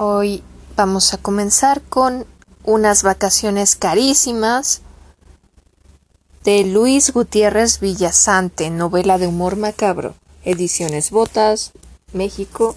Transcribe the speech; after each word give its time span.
Hoy 0.00 0.44
vamos 0.76 1.12
a 1.12 1.18
comenzar 1.18 1.82
con 1.82 2.24
unas 2.62 3.02
vacaciones 3.02 3.74
carísimas 3.74 4.82
de 6.44 6.62
Luis 6.62 7.12
Gutiérrez 7.12 7.80
Villasante, 7.80 8.70
novela 8.70 9.18
de 9.18 9.26
humor 9.26 9.56
macabro, 9.56 10.14
ediciones 10.44 11.10
Botas, 11.10 11.72
México, 12.12 12.76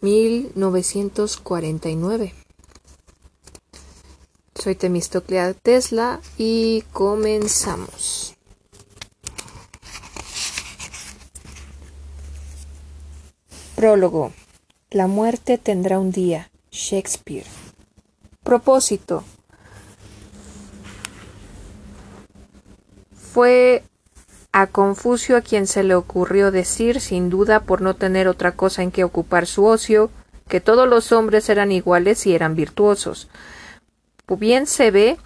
1949. 0.00 2.34
Soy 4.54 4.74
Temistoclea 4.74 5.52
Tesla 5.52 6.22
y 6.38 6.80
comenzamos. 6.94 8.34
Prólogo. 13.74 14.32
La 14.96 15.08
muerte 15.08 15.58
tendrá 15.58 15.98
un 15.98 16.10
día. 16.10 16.48
Shakespeare. 16.70 17.44
Propósito. 18.42 19.24
Fue 23.14 23.82
a 24.52 24.68
Confucio 24.68 25.36
a 25.36 25.42
quien 25.42 25.66
se 25.66 25.82
le 25.82 25.94
ocurrió 25.94 26.50
decir, 26.50 27.02
sin 27.02 27.28
duda 27.28 27.60
por 27.60 27.82
no 27.82 27.92
tener 27.92 28.26
otra 28.26 28.52
cosa 28.52 28.82
en 28.82 28.90
que 28.90 29.04
ocupar 29.04 29.44
su 29.46 29.66
ocio, 29.66 30.10
que 30.48 30.62
todos 30.62 30.88
los 30.88 31.12
hombres 31.12 31.50
eran 31.50 31.72
iguales 31.72 32.26
y 32.26 32.34
eran 32.34 32.56
virtuosos. 32.56 33.28
Bien 34.26 34.66
se 34.66 34.90
ve, 34.90 35.18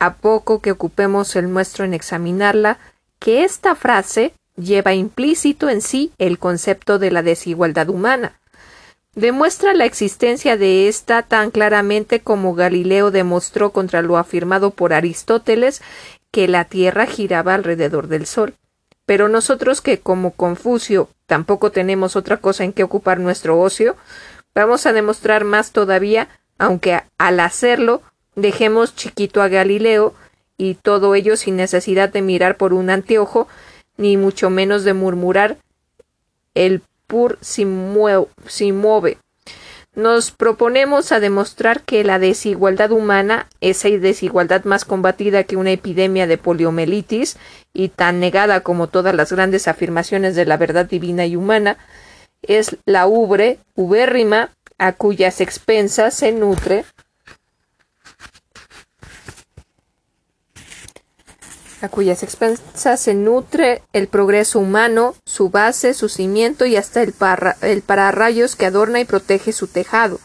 a 0.00 0.16
poco 0.16 0.60
que 0.60 0.70
ocupemos 0.70 1.34
el 1.34 1.50
nuestro 1.50 1.86
en 1.86 1.94
examinarla, 1.94 2.76
que 3.20 3.44
esta 3.44 3.74
frase 3.74 4.34
lleva 4.56 4.92
implícito 4.92 5.70
en 5.70 5.80
sí 5.80 6.12
el 6.18 6.38
concepto 6.38 6.98
de 6.98 7.10
la 7.10 7.22
desigualdad 7.22 7.88
humana. 7.88 8.38
Demuestra 9.14 9.74
la 9.74 9.84
existencia 9.84 10.56
de 10.56 10.88
ésta 10.88 11.22
tan 11.22 11.52
claramente 11.52 12.20
como 12.20 12.54
Galileo 12.54 13.12
demostró 13.12 13.70
contra 13.70 14.02
lo 14.02 14.16
afirmado 14.16 14.72
por 14.72 14.92
Aristóteles 14.92 15.82
que 16.32 16.48
la 16.48 16.64
Tierra 16.64 17.06
giraba 17.06 17.54
alrededor 17.54 18.08
del 18.08 18.26
Sol. 18.26 18.54
Pero 19.06 19.28
nosotros 19.28 19.80
que 19.80 20.00
como 20.00 20.32
Confucio 20.32 21.08
tampoco 21.26 21.70
tenemos 21.70 22.16
otra 22.16 22.38
cosa 22.38 22.64
en 22.64 22.72
que 22.72 22.82
ocupar 22.82 23.20
nuestro 23.20 23.60
ocio, 23.60 23.96
vamos 24.52 24.84
a 24.86 24.92
demostrar 24.92 25.44
más 25.44 25.70
todavía, 25.70 26.28
aunque 26.58 27.02
al 27.16 27.38
hacerlo 27.38 28.02
dejemos 28.34 28.96
chiquito 28.96 29.42
a 29.42 29.48
Galileo 29.48 30.14
y 30.56 30.74
todo 30.74 31.14
ello 31.14 31.36
sin 31.36 31.54
necesidad 31.54 32.08
de 32.08 32.22
mirar 32.22 32.56
por 32.56 32.72
un 32.72 32.90
anteojo, 32.90 33.46
ni 33.96 34.16
mucho 34.16 34.50
menos 34.50 34.82
de 34.82 34.94
murmurar 34.94 35.58
el 36.54 36.82
pur 37.06 37.38
si, 37.40 37.64
mueve. 37.64 39.18
Nos 39.94 40.32
proponemos 40.32 41.12
a 41.12 41.20
demostrar 41.20 41.82
que 41.82 42.02
la 42.02 42.18
desigualdad 42.18 42.90
humana, 42.90 43.48
esa 43.60 43.88
desigualdad 43.88 44.64
más 44.64 44.84
combatida 44.84 45.44
que 45.44 45.56
una 45.56 45.70
epidemia 45.70 46.26
de 46.26 46.36
poliomielitis 46.36 47.36
y 47.72 47.90
tan 47.90 48.18
negada 48.18 48.60
como 48.60 48.88
todas 48.88 49.14
las 49.14 49.32
grandes 49.32 49.68
afirmaciones 49.68 50.34
de 50.34 50.46
la 50.46 50.56
verdad 50.56 50.86
divina 50.86 51.26
y 51.26 51.36
humana, 51.36 51.78
es 52.42 52.76
la 52.86 53.06
ubre, 53.06 53.58
ubérrima, 53.76 54.50
a 54.78 54.92
cuyas 54.92 55.40
expensas 55.40 56.14
se 56.14 56.32
nutre 56.32 56.84
a 61.84 61.88
cuyas 61.88 62.22
expensas 62.22 63.00
se 63.00 63.14
nutre 63.14 63.82
el 63.92 64.08
progreso 64.08 64.58
humano, 64.58 65.14
su 65.24 65.50
base, 65.50 65.94
su 65.94 66.08
cimiento 66.08 66.66
y 66.66 66.76
hasta 66.76 67.02
el, 67.02 67.14
el 67.62 67.82
pararrayos 67.82 68.56
que 68.56 68.66
adorna 68.66 69.00
y 69.00 69.04
protege 69.04 69.52
su 69.52 69.66
tejado. 69.68 70.20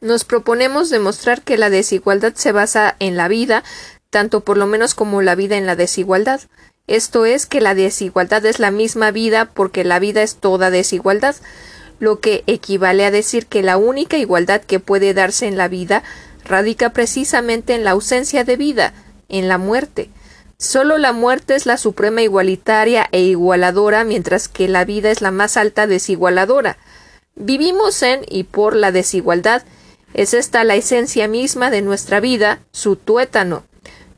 Nos 0.00 0.24
proponemos 0.24 0.90
demostrar 0.90 1.42
que 1.42 1.56
la 1.56 1.70
desigualdad 1.70 2.34
se 2.34 2.52
basa 2.52 2.96
en 2.98 3.16
la 3.16 3.28
vida, 3.28 3.62
tanto 4.10 4.40
por 4.40 4.56
lo 4.56 4.66
menos 4.66 4.94
como 4.94 5.22
la 5.22 5.34
vida 5.34 5.56
en 5.56 5.66
la 5.66 5.76
desigualdad. 5.76 6.40
Esto 6.86 7.24
es 7.24 7.46
que 7.46 7.60
la 7.60 7.74
desigualdad 7.74 8.44
es 8.44 8.58
la 8.58 8.70
misma 8.70 9.12
vida 9.12 9.46
porque 9.46 9.84
la 9.84 9.98
vida 10.00 10.22
es 10.22 10.36
toda 10.36 10.70
desigualdad, 10.70 11.36
lo 12.00 12.18
que 12.18 12.42
equivale 12.48 13.04
a 13.04 13.12
decir 13.12 13.46
que 13.46 13.62
la 13.62 13.76
única 13.76 14.16
igualdad 14.18 14.60
que 14.60 14.80
puede 14.80 15.14
darse 15.14 15.46
en 15.46 15.56
la 15.56 15.68
vida 15.68 16.02
radica 16.44 16.90
precisamente 16.90 17.74
en 17.74 17.84
la 17.84 17.92
ausencia 17.92 18.42
de 18.42 18.56
vida, 18.56 18.92
en 19.32 19.48
la 19.48 19.58
muerte. 19.58 20.10
Solo 20.58 20.96
la 20.96 21.12
muerte 21.12 21.56
es 21.56 21.66
la 21.66 21.76
suprema 21.76 22.22
igualitaria 22.22 23.08
e 23.10 23.22
igualadora, 23.22 24.04
mientras 24.04 24.46
que 24.46 24.68
la 24.68 24.84
vida 24.84 25.10
es 25.10 25.20
la 25.20 25.32
más 25.32 25.56
alta 25.56 25.88
desigualadora. 25.88 26.78
Vivimos 27.34 28.00
en 28.04 28.24
y 28.28 28.44
por 28.44 28.76
la 28.76 28.92
desigualdad. 28.92 29.64
Es 30.14 30.34
esta 30.34 30.62
la 30.62 30.76
esencia 30.76 31.26
misma 31.26 31.70
de 31.70 31.82
nuestra 31.82 32.20
vida, 32.20 32.60
su 32.70 32.94
tuétano. 32.94 33.64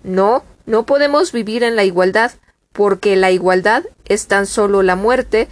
No, 0.03 0.45
no 0.67 0.85
podemos 0.85 1.33
vivir 1.33 1.63
en 1.63 1.77
la 1.77 1.85
igualdad, 1.85 2.33
porque 2.73 3.17
la 3.17 3.31
igualdad 3.31 3.85
es 4.05 4.27
tan 4.27 4.47
solo 4.47 4.83
la 4.83 4.97
muerte, 4.97 5.49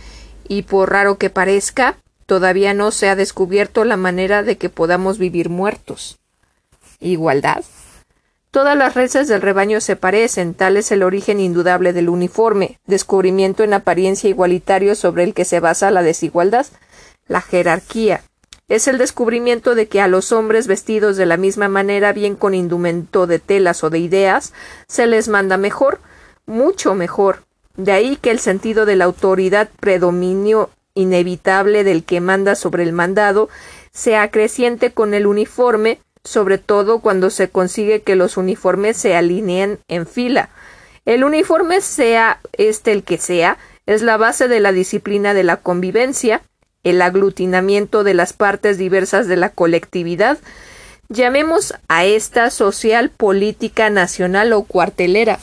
y 0.46 0.62
por 0.62 0.90
raro 0.90 1.16
que 1.16 1.30
parezca, 1.30 1.96
todavía 2.26 2.74
no 2.74 2.90
se 2.90 3.08
ha 3.08 3.16
descubierto 3.16 3.84
la 3.84 3.96
manera 3.96 4.42
de 4.42 4.58
que 4.58 4.68
podamos 4.68 5.16
vivir 5.16 5.48
muertos. 5.48 6.18
¿Igualdad? 7.00 7.64
Todas 8.52 8.76
las 8.76 8.92
reses 8.92 9.28
del 9.28 9.40
rebaño 9.40 9.80
se 9.80 9.96
parecen, 9.96 10.52
tal 10.52 10.76
es 10.76 10.92
el 10.92 11.02
origen 11.02 11.40
indudable 11.40 11.94
del 11.94 12.10
uniforme, 12.10 12.78
descubrimiento 12.86 13.64
en 13.64 13.72
apariencia 13.72 14.28
igualitario 14.28 14.94
sobre 14.94 15.24
el 15.24 15.32
que 15.32 15.46
se 15.46 15.58
basa 15.58 15.90
la 15.90 16.02
desigualdad, 16.02 16.66
la 17.26 17.40
jerarquía. 17.40 18.22
Es 18.68 18.88
el 18.88 18.98
descubrimiento 18.98 19.74
de 19.74 19.88
que 19.88 20.02
a 20.02 20.06
los 20.06 20.32
hombres 20.32 20.66
vestidos 20.66 21.16
de 21.16 21.24
la 21.24 21.38
misma 21.38 21.68
manera, 21.68 22.12
bien 22.12 22.36
con 22.36 22.52
indumento 22.52 23.26
de 23.26 23.38
telas 23.38 23.84
o 23.84 23.88
de 23.88 24.00
ideas, 24.00 24.52
se 24.86 25.06
les 25.06 25.28
manda 25.28 25.56
mejor, 25.56 26.00
mucho 26.44 26.94
mejor. 26.94 27.44
De 27.78 27.92
ahí 27.92 28.16
que 28.16 28.30
el 28.30 28.38
sentido 28.38 28.84
de 28.84 28.96
la 28.96 29.06
autoridad 29.06 29.70
predominio 29.80 30.69
inevitable 30.92 31.84
del 31.84 32.04
que 32.04 32.20
manda 32.20 32.54
sobre 32.54 32.82
el 32.82 32.92
mandado 32.92 33.48
sea 33.92 34.30
creciente 34.30 34.92
con 34.92 35.14
el 35.14 35.26
uniforme, 35.26 36.00
sobre 36.24 36.58
todo 36.58 37.00
cuando 37.00 37.30
se 37.30 37.48
consigue 37.48 38.02
que 38.02 38.16
los 38.16 38.36
uniformes 38.36 38.96
se 38.96 39.16
alineen 39.16 39.78
en 39.88 40.06
fila. 40.06 40.50
El 41.04 41.24
uniforme 41.24 41.80
sea 41.80 42.40
este 42.52 42.92
el 42.92 43.02
que 43.02 43.18
sea, 43.18 43.58
es 43.86 44.02
la 44.02 44.16
base 44.16 44.46
de 44.46 44.60
la 44.60 44.72
disciplina 44.72 45.34
de 45.34 45.42
la 45.42 45.56
convivencia, 45.56 46.42
el 46.84 47.02
aglutinamiento 47.02 48.04
de 48.04 48.14
las 48.14 48.32
partes 48.32 48.78
diversas 48.78 49.26
de 49.26 49.36
la 49.36 49.48
colectividad. 49.50 50.38
Llamemos 51.08 51.74
a 51.88 52.04
esta 52.04 52.50
social, 52.50 53.10
política, 53.10 53.90
nacional 53.90 54.52
o 54.52 54.62
cuartelera. 54.62 55.40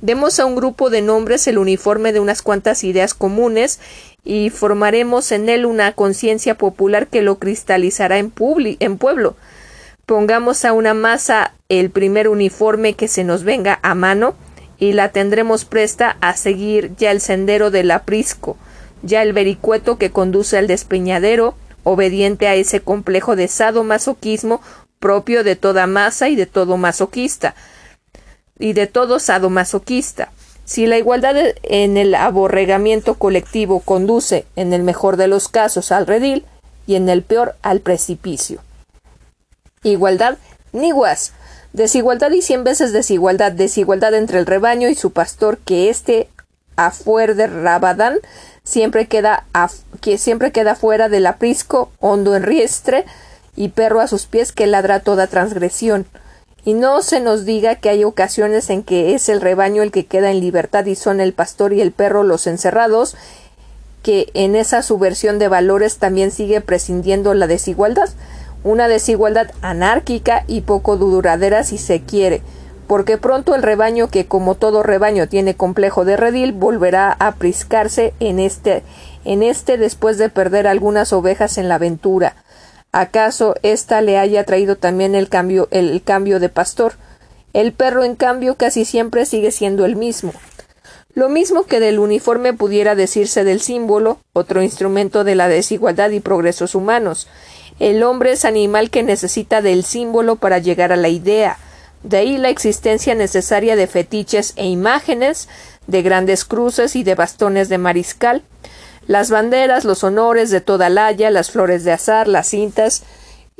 Demos 0.00 0.40
a 0.40 0.46
un 0.46 0.56
grupo 0.56 0.90
de 0.90 1.02
nombres 1.02 1.46
el 1.46 1.58
uniforme 1.58 2.12
de 2.12 2.20
unas 2.20 2.42
cuantas 2.42 2.84
ideas 2.84 3.14
comunes 3.14 3.80
y 4.24 4.50
formaremos 4.50 5.32
en 5.32 5.48
él 5.48 5.66
una 5.66 5.92
conciencia 5.92 6.56
popular 6.56 7.06
que 7.06 7.22
lo 7.22 7.38
cristalizará 7.38 8.18
en, 8.18 8.32
en 8.80 8.98
pueblo. 8.98 9.36
Pongamos 10.06 10.66
a 10.66 10.74
una 10.74 10.92
masa 10.92 11.54
el 11.70 11.88
primer 11.88 12.28
uniforme 12.28 12.92
que 12.92 13.08
se 13.08 13.24
nos 13.24 13.42
venga 13.42 13.78
a 13.82 13.94
mano 13.94 14.34
y 14.78 14.92
la 14.92 15.12
tendremos 15.12 15.64
presta 15.64 16.18
a 16.20 16.36
seguir 16.36 16.94
ya 16.96 17.10
el 17.10 17.22
sendero 17.22 17.70
del 17.70 17.90
aprisco, 17.90 18.58
ya 19.02 19.22
el 19.22 19.32
vericueto 19.32 19.96
que 19.96 20.10
conduce 20.10 20.58
al 20.58 20.66
despeñadero, 20.66 21.54
obediente 21.84 22.48
a 22.48 22.54
ese 22.54 22.80
complejo 22.80 23.34
de 23.34 23.48
sadomasoquismo 23.48 24.60
propio 24.98 25.42
de 25.42 25.56
toda 25.56 25.86
masa 25.86 26.28
y 26.28 26.36
de 26.36 26.44
todo 26.44 26.76
masoquista, 26.76 27.54
y 28.58 28.74
de 28.74 28.86
todo 28.86 29.18
sadomasoquista. 29.18 30.32
Si 30.66 30.86
la 30.86 30.98
igualdad 30.98 31.34
en 31.62 31.96
el 31.96 32.14
aborregamiento 32.14 33.14
colectivo 33.14 33.80
conduce, 33.80 34.44
en 34.54 34.74
el 34.74 34.82
mejor 34.82 35.16
de 35.16 35.28
los 35.28 35.48
casos, 35.48 35.92
al 35.92 36.06
redil 36.06 36.44
y 36.86 36.96
en 36.96 37.08
el 37.08 37.22
peor 37.22 37.56
al 37.62 37.80
precipicio. 37.80 38.60
Igualdad, 39.84 40.38
niguas. 40.72 41.32
Desigualdad 41.74 42.30
y 42.32 42.40
cien 42.40 42.64
veces 42.64 42.92
desigualdad. 42.92 43.52
Desigualdad 43.52 44.14
entre 44.14 44.38
el 44.38 44.46
rebaño 44.46 44.88
y 44.88 44.94
su 44.94 45.12
pastor, 45.12 45.58
que 45.58 45.90
este 45.90 46.28
afuer 46.74 47.36
de 47.36 47.46
Rabadán 47.46 48.18
siempre 48.64 49.06
queda, 49.06 49.44
que 50.00 50.16
siempre 50.16 50.52
queda 50.52 50.74
fuera 50.74 51.08
del 51.08 51.26
aprisco, 51.26 51.90
hondo 52.00 52.34
en 52.34 52.42
riestre, 52.42 53.04
y 53.56 53.68
perro 53.68 54.00
a 54.00 54.08
sus 54.08 54.26
pies 54.26 54.52
que 54.52 54.66
ladra 54.66 55.00
toda 55.00 55.26
transgresión. 55.26 56.06
Y 56.64 56.72
no 56.72 57.02
se 57.02 57.20
nos 57.20 57.44
diga 57.44 57.74
que 57.76 57.90
hay 57.90 58.04
ocasiones 58.04 58.70
en 58.70 58.82
que 58.82 59.14
es 59.14 59.28
el 59.28 59.42
rebaño 59.42 59.82
el 59.82 59.92
que 59.92 60.06
queda 60.06 60.30
en 60.30 60.40
libertad 60.40 60.86
y 60.86 60.94
son 60.94 61.20
el 61.20 61.34
pastor 61.34 61.74
y 61.74 61.82
el 61.82 61.92
perro 61.92 62.22
los 62.22 62.46
encerrados, 62.46 63.16
que 64.02 64.30
en 64.32 64.56
esa 64.56 64.82
subversión 64.82 65.38
de 65.38 65.48
valores 65.48 65.98
también 65.98 66.30
sigue 66.30 66.62
prescindiendo 66.62 67.34
la 67.34 67.46
desigualdad 67.46 68.08
una 68.64 68.88
desigualdad 68.88 69.52
anárquica 69.62 70.44
y 70.48 70.62
poco 70.62 70.96
duradera 70.96 71.62
si 71.62 71.78
se 71.78 72.02
quiere, 72.02 72.42
porque 72.88 73.18
pronto 73.18 73.54
el 73.54 73.62
rebaño 73.62 74.08
que 74.08 74.26
como 74.26 74.56
todo 74.56 74.82
rebaño 74.82 75.28
tiene 75.28 75.54
complejo 75.54 76.04
de 76.04 76.16
redil 76.16 76.52
volverá 76.52 77.12
a 77.12 77.36
priscarse 77.36 78.14
en 78.18 78.40
este 78.40 78.82
en 79.24 79.42
este 79.42 79.78
después 79.78 80.18
de 80.18 80.28
perder 80.28 80.66
algunas 80.66 81.12
ovejas 81.12 81.56
en 81.58 81.68
la 81.68 81.76
aventura. 81.76 82.36
¿Acaso 82.92 83.54
ésta 83.62 84.00
le 84.02 84.18
haya 84.18 84.44
traído 84.44 84.76
también 84.76 85.14
el 85.14 85.28
cambio, 85.28 85.66
el 85.70 86.02
cambio 86.02 86.40
de 86.40 86.48
pastor? 86.48 86.94
El 87.52 87.72
perro, 87.72 88.04
en 88.04 88.16
cambio, 88.16 88.56
casi 88.56 88.84
siempre 88.84 89.26
sigue 89.26 89.50
siendo 89.50 89.84
el 89.84 89.96
mismo. 89.96 90.32
Lo 91.14 91.28
mismo 91.28 91.64
que 91.64 91.78
del 91.78 92.00
uniforme 92.00 92.52
pudiera 92.52 92.96
decirse 92.96 93.44
del 93.44 93.60
símbolo, 93.60 94.18
otro 94.32 94.62
instrumento 94.62 95.22
de 95.22 95.36
la 95.36 95.48
desigualdad 95.48 96.10
y 96.10 96.18
progresos 96.18 96.74
humanos. 96.74 97.28
El 97.80 98.02
hombre 98.02 98.32
es 98.32 98.44
animal 98.44 98.90
que 98.90 99.02
necesita 99.02 99.60
del 99.60 99.84
símbolo 99.84 100.36
para 100.36 100.58
llegar 100.58 100.92
a 100.92 100.96
la 100.96 101.08
idea. 101.08 101.58
De 102.02 102.18
ahí 102.18 102.38
la 102.38 102.50
existencia 102.50 103.14
necesaria 103.14 103.76
de 103.76 103.86
fetiches 103.86 104.52
e 104.56 104.66
imágenes, 104.66 105.48
de 105.86 106.02
grandes 106.02 106.44
cruces 106.44 106.96
y 106.96 107.02
de 107.02 107.14
bastones 107.14 107.68
de 107.68 107.78
mariscal, 107.78 108.42
las 109.06 109.30
banderas, 109.30 109.84
los 109.84 110.04
honores 110.04 110.50
de 110.50 110.60
toda 110.60 110.88
laya, 110.88 111.30
las 111.30 111.50
flores 111.50 111.84
de 111.84 111.92
azar, 111.92 112.28
las 112.28 112.48
cintas 112.48 113.02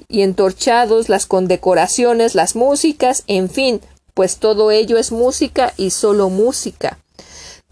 y 0.08 0.22
entorchados, 0.22 1.08
las 1.08 1.26
condecoraciones, 1.26 2.34
las 2.34 2.56
músicas, 2.56 3.24
en 3.26 3.50
fin, 3.50 3.80
pues 4.14 4.38
todo 4.38 4.70
ello 4.70 4.96
es 4.96 5.12
música 5.12 5.72
y 5.76 5.90
solo 5.90 6.30
música. 6.30 6.98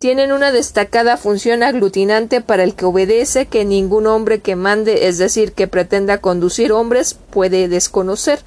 Tienen 0.02 0.32
una 0.32 0.50
destacada 0.50 1.16
función 1.16 1.62
aglutinante 1.62 2.40
para 2.40 2.64
el 2.64 2.75
que 2.75 2.87
obedece 2.87 3.46
que 3.46 3.64
ningún 3.64 4.08
hombre 4.08 4.40
que 4.40 4.56
mande, 4.56 5.06
es 5.06 5.16
decir, 5.16 5.52
que 5.52 5.69
pretenda 5.69 6.19
conducir 6.19 6.72
hombres, 6.72 7.16
puede 7.31 7.69
desconocer. 7.69 8.40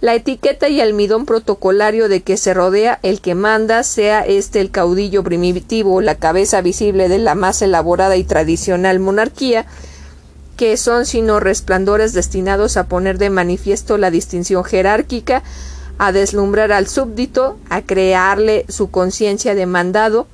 La 0.00 0.14
etiqueta 0.14 0.70
y 0.70 0.80
almidón 0.80 1.26
protocolario 1.26 2.08
de 2.08 2.22
que 2.22 2.38
se 2.38 2.54
rodea 2.54 2.98
el 3.02 3.20
que 3.20 3.34
manda, 3.34 3.82
sea 3.82 4.20
este 4.20 4.62
el 4.62 4.70
caudillo 4.70 5.22
primitivo, 5.22 6.00
la 6.00 6.14
cabeza 6.14 6.62
visible 6.62 7.10
de 7.10 7.18
la 7.18 7.34
más 7.34 7.60
elaborada 7.60 8.16
y 8.16 8.24
tradicional 8.24 9.00
monarquía, 9.00 9.66
que 10.56 10.78
son 10.78 11.04
sino 11.04 11.40
resplandores 11.40 12.14
destinados 12.14 12.78
a 12.78 12.86
poner 12.86 13.18
de 13.18 13.28
manifiesto 13.28 13.98
la 13.98 14.10
distinción 14.10 14.64
jerárquica, 14.64 15.42
a 15.98 16.10
deslumbrar 16.10 16.72
al 16.72 16.86
súbdito, 16.86 17.58
a 17.68 17.82
crearle 17.82 18.64
su 18.70 18.90
conciencia 18.90 19.54
de 19.54 19.66
mandado, 19.66 20.26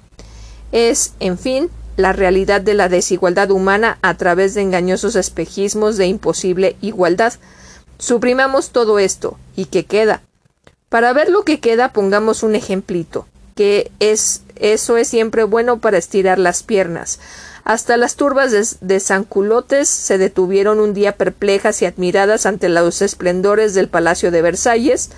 es, 0.73 1.15
en 1.21 1.39
fin, 1.39 1.71
la 1.97 2.13
realidad 2.13 2.61
de 2.61 2.75
la 2.75 2.89
desigualdad 2.89 3.51
humana 3.51 3.99
a 4.03 4.15
través 4.15 4.55
de 4.55 4.63
engañosos 4.63 5.17
espejismos 5.17 5.97
de 5.97 6.07
imposible 6.07 6.77
igualdad. 6.81 7.35
Suprimamos 7.99 8.71
todo 8.71 8.99
esto. 8.99 9.39
¿Y 9.57 9.67
qué 9.67 9.85
queda? 9.85 10.23
Para 10.89 11.13
ver 11.13 11.31
lo 11.31 11.43
que 11.43 11.61
queda, 11.61 11.93
pongamos 11.93 12.43
un 12.43 12.55
ejemplito, 12.55 13.27
que 13.55 13.91
es 13.99 14.43
eso 14.57 14.97
es 14.97 15.09
siempre 15.09 15.45
bueno 15.45 15.79
para 15.79 15.99
estirar 15.99 16.39
las 16.39 16.63
piernas. 16.63 17.19
Hasta 17.65 17.97
las 17.97 18.15
turbas 18.15 18.53
de, 18.53 18.65
de 18.81 19.01
Sanculotes 19.01 19.89
se 19.89 20.19
detuvieron 20.19 20.79
un 20.79 20.95
día 20.95 21.17
perplejas 21.17 21.83
y 21.83 21.87
admiradas 21.87 22.47
ante 22.47 22.69
los 22.69 23.03
esplendores 23.03 23.75
del 23.75 23.89
Palacio 23.89 24.31
de 24.31 24.43
Versalles, 24.43 25.11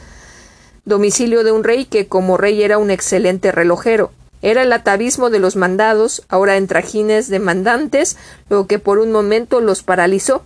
domicilio 0.85 1.45
de 1.45 1.53
un 1.53 1.62
rey 1.62 1.85
que 1.85 2.09
como 2.09 2.37
rey 2.37 2.62
era 2.62 2.79
un 2.79 2.91
excelente 2.91 3.53
relojero. 3.53 4.11
Era 4.40 4.62
el 4.62 4.73
atavismo 4.73 5.31
de 5.31 5.40
los 5.40 5.56
mandados, 5.56 6.23
ahora 6.29 6.56
en 6.56 6.69
trajines 6.69 7.29
de 7.29 7.40
mandantes, 7.40 8.17
lo 8.49 8.67
que 8.67 8.79
por 8.79 8.99
un 8.99 9.11
momento 9.11 9.61
los 9.61 9.82
paralizó. 9.82 10.44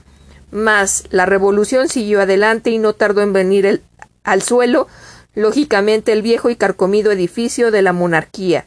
Mas 0.51 1.05
la 1.11 1.27
revolución 1.27 1.89
siguió 1.89 2.21
adelante 2.21 2.71
y 2.71 2.79
no 2.79 2.95
tardó 2.95 3.23
en 3.23 3.33
venir 3.33 3.83
al 4.25 4.43
suelo, 4.43 4.87
lógicamente, 5.35 6.13
el 6.13 6.23
viejo 6.23 6.51
y 6.51 6.57
carcomido 6.57 7.13
edificio 7.13 7.71
de 7.71 7.83
la 7.83 7.93
monarquía. 7.93 8.67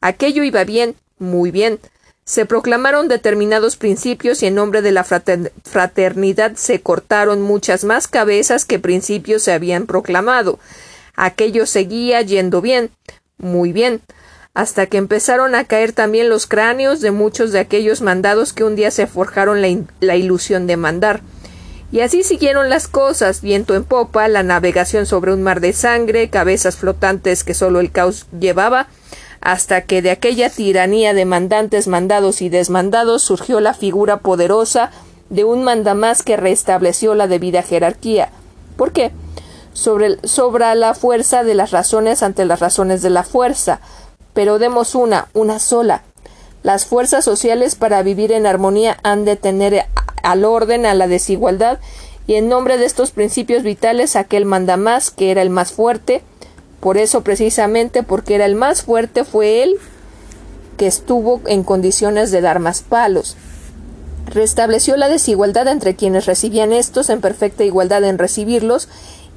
Aquello 0.00 0.42
iba 0.42 0.64
bien, 0.64 0.96
muy 1.18 1.50
bien. 1.50 1.78
Se 2.24 2.46
proclamaron 2.46 3.06
determinados 3.06 3.76
principios 3.76 4.42
y 4.42 4.46
en 4.46 4.54
nombre 4.54 4.80
de 4.80 4.92
la 4.92 5.04
fraternidad 5.04 6.56
se 6.56 6.80
cortaron 6.80 7.42
muchas 7.42 7.84
más 7.84 8.08
cabezas 8.08 8.64
que 8.64 8.78
principios 8.78 9.42
se 9.42 9.52
habían 9.52 9.86
proclamado. 9.86 10.58
Aquello 11.16 11.66
seguía 11.66 12.22
yendo 12.22 12.60
bien, 12.60 12.90
muy 13.36 13.72
bien 13.72 14.00
hasta 14.54 14.86
que 14.86 14.98
empezaron 14.98 15.56
a 15.56 15.64
caer 15.64 15.92
también 15.92 16.28
los 16.28 16.46
cráneos 16.46 17.00
de 17.00 17.10
muchos 17.10 17.50
de 17.50 17.58
aquellos 17.58 18.00
mandados 18.00 18.52
que 18.52 18.62
un 18.62 18.76
día 18.76 18.92
se 18.92 19.08
forjaron 19.08 19.60
la, 19.60 20.16
ilusión 20.16 20.68
de 20.68 20.76
mandar. 20.76 21.22
Y 21.90 22.00
así 22.00 22.22
siguieron 22.22 22.70
las 22.70 22.86
cosas, 22.86 23.40
viento 23.40 23.74
en 23.74 23.84
popa, 23.84 24.28
la 24.28 24.44
navegación 24.44 25.06
sobre 25.06 25.32
un 25.32 25.42
mar 25.42 25.60
de 25.60 25.72
sangre, 25.72 26.30
cabezas 26.30 26.76
flotantes 26.76 27.42
que 27.42 27.54
solo 27.54 27.80
el 27.80 27.90
caos 27.90 28.26
llevaba, 28.38 28.86
hasta 29.40 29.82
que 29.82 30.02
de 30.02 30.12
aquella 30.12 30.48
tiranía 30.50 31.14
de 31.14 31.24
mandantes, 31.24 31.88
mandados 31.88 32.40
y 32.40 32.48
desmandados 32.48 33.22
surgió 33.22 33.60
la 33.60 33.74
figura 33.74 34.18
poderosa 34.18 34.90
de 35.30 35.44
un 35.44 35.64
mandamás 35.64 36.22
que 36.22 36.36
restableció 36.36 37.14
la 37.14 37.26
debida 37.26 37.62
jerarquía. 37.62 38.30
¿Por 38.76 38.92
qué? 38.92 39.10
Sobre, 39.72 40.16
sobre 40.26 40.74
la 40.76 40.94
fuerza 40.94 41.42
de 41.42 41.54
las 41.54 41.72
razones 41.72 42.22
ante 42.22 42.44
las 42.44 42.60
razones 42.60 43.02
de 43.02 43.10
la 43.10 43.24
fuerza, 43.24 43.80
pero 44.34 44.58
demos 44.58 44.94
una, 44.94 45.28
una 45.32 45.58
sola. 45.58 46.02
Las 46.62 46.84
fuerzas 46.86 47.24
sociales 47.24 47.74
para 47.74 48.02
vivir 48.02 48.32
en 48.32 48.46
armonía 48.46 48.98
han 49.02 49.24
de 49.24 49.36
tener 49.36 49.86
al 50.22 50.44
orden, 50.44 50.86
a 50.86 50.94
la 50.94 51.06
desigualdad, 51.06 51.78
y 52.26 52.34
en 52.34 52.48
nombre 52.48 52.78
de 52.78 52.86
estos 52.86 53.10
principios 53.10 53.62
vitales 53.62 54.16
aquel 54.16 54.44
manda 54.44 54.76
más, 54.76 55.10
que 55.10 55.30
era 55.30 55.42
el 55.42 55.50
más 55.50 55.72
fuerte, 55.72 56.22
por 56.80 56.98
eso 56.98 57.22
precisamente 57.22 58.02
porque 58.02 58.34
era 58.34 58.44
el 58.44 58.54
más 58.54 58.82
fuerte 58.82 59.24
fue 59.24 59.62
él 59.62 59.76
que 60.76 60.86
estuvo 60.86 61.40
en 61.46 61.62
condiciones 61.62 62.30
de 62.30 62.40
dar 62.40 62.58
más 62.58 62.82
palos. 62.82 63.36
Restableció 64.26 64.96
la 64.96 65.08
desigualdad 65.08 65.68
entre 65.68 65.94
quienes 65.94 66.26
recibían 66.26 66.72
estos 66.72 67.10
en 67.10 67.20
perfecta 67.20 67.64
igualdad 67.64 68.04
en 68.04 68.18
recibirlos 68.18 68.88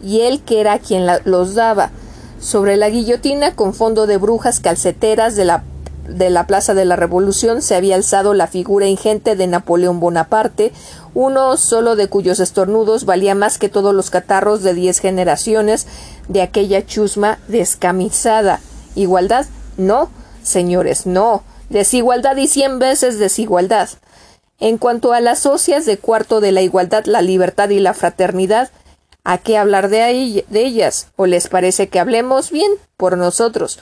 y 0.01 0.21
él 0.21 0.41
que 0.41 0.59
era 0.59 0.79
quien 0.79 1.05
los 1.25 1.55
daba, 1.55 1.91
sobre 2.39 2.77
la 2.77 2.89
guillotina, 2.89 3.55
con 3.55 3.73
fondo 3.73 4.07
de 4.07 4.17
brujas 4.17 4.59
calceteras 4.59 5.35
de 5.35 5.45
la, 5.45 5.63
de 6.07 6.29
la 6.29 6.47
Plaza 6.47 6.73
de 6.73 6.85
la 6.85 6.95
Revolución, 6.95 7.61
se 7.61 7.75
había 7.75 7.95
alzado 7.95 8.33
la 8.33 8.47
figura 8.47 8.87
ingente 8.87 9.35
de 9.35 9.47
Napoleón 9.47 9.99
Bonaparte, 9.99 10.71
uno 11.13 11.57
solo 11.57 11.95
de 11.95 12.07
cuyos 12.07 12.39
estornudos 12.39 13.05
valía 13.05 13.35
más 13.35 13.57
que 13.57 13.69
todos 13.69 13.93
los 13.93 14.09
catarros 14.09 14.63
de 14.63 14.73
diez 14.73 14.99
generaciones 14.99 15.87
de 16.27 16.41
aquella 16.41 16.85
chusma 16.85 17.39
descamisada. 17.47 18.59
¿Igualdad? 18.95 19.45
No, 19.77 20.09
señores, 20.43 21.05
no. 21.05 21.43
Desigualdad 21.69 22.37
y 22.37 22.47
cien 22.47 22.79
veces 22.79 23.19
desigualdad. 23.19 23.89
En 24.59 24.77
cuanto 24.77 25.13
a 25.13 25.19
las 25.19 25.39
socias 25.39 25.85
de 25.85 25.97
cuarto 25.97 26.39
de 26.39 26.51
la 26.51 26.61
igualdad, 26.61 27.05
la 27.05 27.21
libertad 27.21 27.69
y 27.69 27.79
la 27.79 27.93
fraternidad, 27.93 28.69
¿A 29.29 29.39
qué 29.39 29.57
hablar 29.57 29.89
de, 29.89 30.45
de 30.47 30.65
ellas? 30.65 31.09
¿O 31.17 31.25
les 31.25 31.49
parece 31.49 31.89
que 31.89 31.99
hablemos 31.99 32.49
bien 32.49 32.71
por 32.95 33.17
nosotros? 33.17 33.77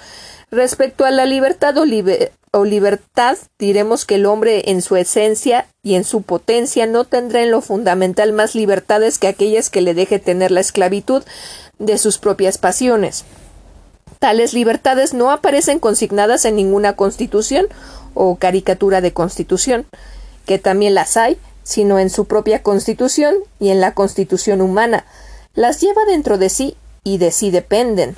Respecto 0.50 1.06
a 1.06 1.12
la 1.12 1.28
libertad 1.28 1.78
o, 1.78 1.84
o, 2.52 2.66
libertad, 2.66 3.38
diremos 3.60 4.06
que 4.06 4.16
el 4.16 4.26
hombre 4.26 4.72
en 4.72 4.82
su 4.82 4.96
esencia 4.96 5.68
y 5.84 5.94
en 5.94 6.04
su 6.04 6.24
potencia 6.24 6.88
no 6.88 7.04
tendrá 7.04 7.44
en 7.44 7.52
lo 7.52 7.62
fundamental 7.62 8.34
más 8.34 8.56
libertades 8.56 9.20
que 9.20 9.28
aquellas 9.28 9.70
que 9.70 9.82
le 9.82 9.94
deje 9.94 10.18
tener 10.18 10.50
la 10.50 10.62
esclavitud 10.62 11.22
de 11.78 12.00
sus 12.00 12.18
propias 12.18 12.58
pasiones. 12.58 13.24
Tales 14.18 14.52
libertades 14.56 15.14
no 15.14 15.30
aparecen 15.30 15.78
consignadas 15.78 16.46
en 16.46 16.56
ninguna 16.56 16.96
constitución 16.96 17.68
o 18.16 18.38
caricatura 18.38 19.00
de 19.00 19.14
constitución, 19.14 19.86
que 20.48 20.58
también 20.58 20.96
las 20.96 21.18
hay, 21.18 21.38
sino 21.62 22.00
en 22.00 22.10
su 22.10 22.26
propia 22.26 22.64
constitución 22.64 23.36
y 23.60 23.70
en 23.70 23.80
la 23.80 23.94
constitución 23.94 24.62
humana, 24.62 25.06
las 25.56 25.82
lleva 25.82 26.06
dentro 26.06 26.38
de 26.38 26.50
sí 26.50 26.76
y 27.04 27.18
de 27.18 27.32
sí 27.32 27.52
dependen. 27.52 28.16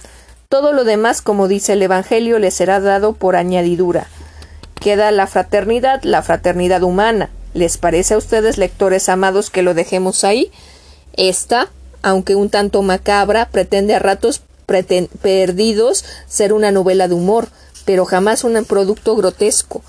Todo 0.49 0.73
lo 0.73 0.83
demás, 0.83 1.21
como 1.21 1.47
dice 1.47 1.73
el 1.73 1.83
Evangelio, 1.83 2.39
le 2.39 2.51
será 2.51 2.79
dado 2.79 3.13
por 3.13 3.35
añadidura. 3.35 4.07
Queda 4.79 5.11
la 5.11 5.27
fraternidad, 5.27 6.01
la 6.03 6.21
fraternidad 6.23 6.83
humana. 6.83 7.29
¿Les 7.53 7.77
parece 7.77 8.13
a 8.13 8.17
ustedes, 8.17 8.57
lectores 8.57 9.09
amados, 9.09 9.49
que 9.49 9.61
lo 9.61 9.73
dejemos 9.73 10.23
ahí? 10.23 10.51
Esta, 11.13 11.69
aunque 12.01 12.35
un 12.35 12.49
tanto 12.49 12.81
macabra, 12.81 13.49
pretende 13.49 13.95
a 13.95 13.99
ratos 13.99 14.41
perdidos 15.21 16.05
ser 16.27 16.53
una 16.53 16.71
novela 16.71 17.07
de 17.07 17.15
humor, 17.15 17.47
pero 17.85 18.05
jamás 18.05 18.43
un 18.43 18.63
producto 18.65 19.15
grotesco. 19.15 19.81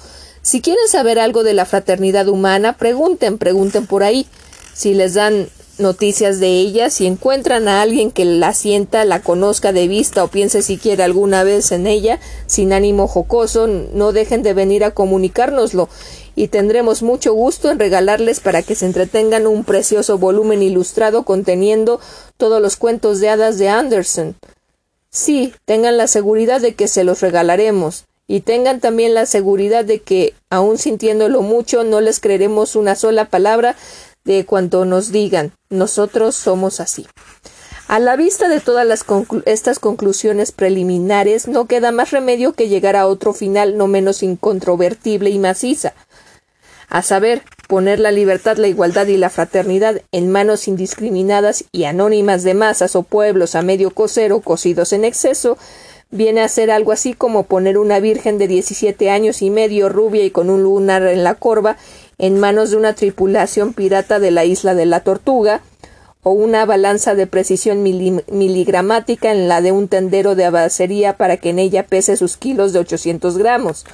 Si 0.43 0.61
quieren 0.61 0.89
saber 0.89 1.19
algo 1.19 1.43
de 1.45 1.53
la 1.53 1.67
fraternidad 1.67 2.29
humana, 2.29 2.77
pregunten, 2.77 3.39
pregunten 3.39 3.87
por 3.87 4.03
ahí. 4.03 4.27
Si 4.73 4.95
les 4.95 5.15
dan 5.15 5.49
noticias 5.79 6.41
de 6.41 6.49
ella, 6.49 6.91
si 6.91 7.07
encuentran 7.07 7.69
a 7.69 7.83
alguien 7.83 8.11
que 8.11 8.25
la 8.25 8.53
sienta, 8.55 9.05
la 9.05 9.21
conozca 9.21 9.73
de 9.73 9.89
vista 9.89 10.25
o 10.25 10.29
piense 10.29 10.63
siquiera 10.63 11.05
alguna 11.05 11.45
vez 11.45 11.73
en 11.73 11.87
ella, 11.87 12.21
sin 12.47 12.73
ánimo 12.73 13.09
jocoso, 13.09 13.67
no 13.67 14.13
dejen 14.13 14.43
de 14.43 14.55
venir 14.55 14.85
a 14.85 14.93
comunicárnoslo. 14.93 15.89
Y 16.35 16.49
tendremos 16.49 17.03
mucho 17.03 17.33
gusto 17.33 17.71
en 17.71 17.79
regalarles 17.79 18.41
para 18.41 18.63
que 18.63 18.75
se 18.75 18.87
entretengan 18.87 19.47
un 19.47 19.65
precioso 19.65 20.19
volumen 20.19 20.63
ilustrado 20.63 21.25
conteniendo 21.25 22.01
todos 22.37 22.63
los 22.63 22.77
cuentos 22.77 23.21
de 23.21 23.29
hadas 23.29 23.59
de 23.59 23.69
Anderson. 23.69 24.37
Sí, 25.11 25.53
tengan 25.65 25.97
la 25.97 26.07
seguridad 26.07 26.61
de 26.61 26.75
que 26.75 26.87
se 26.87 27.03
los 27.03 27.21
regalaremos, 27.21 28.05
y 28.31 28.41
tengan 28.41 28.79
también 28.79 29.15
la 29.15 29.25
seguridad 29.25 29.87
de 29.87 30.01
que, 30.01 30.35
aun 30.51 30.77
sintiéndolo 30.77 31.41
mucho, 31.41 31.83
no 31.83 32.03
les 32.03 32.21
creeremos 32.21 32.77
una 32.77 32.95
sola 32.95 33.25
palabra 33.25 33.75
de 34.37 34.47
cuanto 34.47 34.85
nos 34.85 35.11
digan. 35.11 35.53
Nosotros 35.71 36.35
somos 36.35 36.81
así. 36.81 37.07
A 37.89 37.99
la 37.99 38.17
vista 38.17 38.49
de 38.49 38.61
todas 38.61 39.05
estas 39.47 39.79
conclusiones 39.79 40.53
preliminares, 40.53 41.49
no 41.49 41.67
queda 41.67 41.91
más 41.91 42.11
remedio 42.11 42.53
que 42.53 42.69
llegar 42.69 42.97
a 42.97 43.07
otro 43.07 43.33
final 43.33 43.79
no 43.79 43.87
menos 43.87 44.23
incontrovertible 44.23 45.31
y 45.31 45.39
maciza, 45.39 45.95
a 46.91 47.03
saber, 47.03 47.43
poner 47.67 48.01
la 48.01 48.11
libertad, 48.11 48.59
la 48.59 48.69
igualdad 48.69 49.07
y 49.07 49.17
la 49.17 49.31
fraternidad 49.31 50.03
en 50.13 50.31
manos 50.31 50.69
indiscriminadas 50.69 51.65
y 51.73 51.85
anónimas 51.85 52.43
de 52.43 52.55
masas 52.55 52.97
o 52.97 53.03
pueblos 53.03 53.55
a 53.55 53.63
medio 53.63 53.91
cocer 53.91 54.33
o 54.33 54.41
cocidos 54.41 54.93
en 54.93 55.05
exceso, 55.05 55.57
viene 56.11 56.41
a 56.43 56.49
ser 56.49 56.71
algo 56.71 56.93
así 56.93 57.15
como 57.15 57.45
poner 57.45 57.79
una 57.79 58.01
virgen 58.01 58.39
de 58.39 58.49
diecisiete 58.49 59.11
años 59.11 59.43
y 59.43 59.51
medio 59.51 59.89
rubia 59.89 60.25
y 60.25 60.31
con 60.31 60.51
un 60.51 60.63
lunar 60.63 61.03
en 61.07 61.25
la 61.25 61.35
corva 61.35 61.77
en 62.19 62.39
manos 62.39 62.71
de 62.71 62.77
una 62.77 62.95
tripulación 62.95 63.73
pirata 63.73 64.19
de 64.19 64.31
la 64.31 64.45
isla 64.45 64.75
de 64.75 64.87
la 64.87 65.01
Tortuga, 65.01 65.63
o 66.23 66.31
una 66.31 66.65
balanza 66.67 67.15
de 67.15 67.27
precisión 67.27 67.83
miligramática 67.83 69.31
en 69.31 69.49
la 69.49 69.61
de 69.61 69.73
un 69.73 69.89
tendero 69.89 70.35
de 70.35 70.45
abacería 70.45 71.17
para 71.17 71.37
que 71.37 71.51
en 71.51 71.59
ella 71.59 71.87
pese 71.87 72.17
sus 72.17 72.37
kilos 72.37 72.73
de 72.73 72.81
800 72.81 73.39
gramos. 73.39 73.87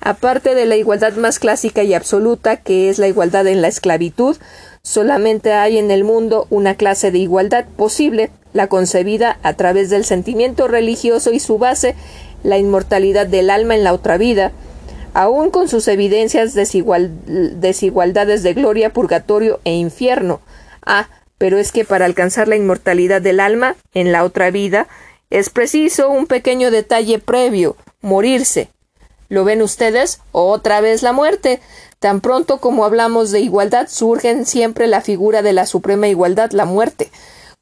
Aparte 0.00 0.54
de 0.54 0.64
la 0.64 0.76
igualdad 0.76 1.12
más 1.16 1.38
clásica 1.38 1.82
y 1.82 1.92
absoluta, 1.92 2.56
que 2.56 2.88
es 2.88 2.98
la 2.98 3.08
igualdad 3.08 3.46
en 3.46 3.60
la 3.60 3.68
esclavitud, 3.68 4.38
solamente 4.82 5.52
hay 5.52 5.76
en 5.76 5.90
el 5.90 6.04
mundo 6.04 6.46
una 6.48 6.74
clase 6.74 7.10
de 7.10 7.18
igualdad 7.18 7.66
posible, 7.76 8.30
la 8.54 8.66
concebida 8.66 9.38
a 9.42 9.52
través 9.52 9.90
del 9.90 10.06
sentimiento 10.06 10.66
religioso 10.68 11.32
y 11.32 11.38
su 11.38 11.58
base, 11.58 11.94
la 12.42 12.56
inmortalidad 12.56 13.26
del 13.26 13.50
alma 13.50 13.74
en 13.74 13.84
la 13.84 13.92
otra 13.92 14.16
vida, 14.16 14.52
aun 15.14 15.50
con 15.50 15.68
sus 15.68 15.88
evidencias 15.88 16.54
desigualdades 16.54 18.42
de 18.42 18.54
gloria, 18.54 18.92
purgatorio 18.92 19.60
e 19.64 19.74
infierno. 19.74 20.40
Ah, 20.84 21.08
pero 21.38 21.58
es 21.58 21.72
que 21.72 21.84
para 21.84 22.04
alcanzar 22.04 22.48
la 22.48 22.56
inmortalidad 22.56 23.22
del 23.22 23.40
alma 23.40 23.76
en 23.94 24.12
la 24.12 24.24
otra 24.24 24.50
vida 24.50 24.88
es 25.30 25.48
preciso 25.48 26.10
un 26.10 26.26
pequeño 26.26 26.70
detalle 26.70 27.18
previo 27.18 27.76
morirse. 28.02 28.68
¿Lo 29.28 29.44
ven 29.44 29.62
ustedes? 29.62 30.20
Otra 30.32 30.80
vez 30.80 31.02
la 31.02 31.12
muerte. 31.12 31.60
Tan 32.00 32.20
pronto 32.20 32.58
como 32.58 32.84
hablamos 32.84 33.30
de 33.30 33.40
igualdad 33.40 33.88
surgen 33.88 34.44
siempre 34.44 34.86
la 34.86 35.00
figura 35.00 35.42
de 35.42 35.52
la 35.52 35.66
suprema 35.66 36.08
igualdad, 36.08 36.50
la 36.50 36.64
muerte. 36.64 37.10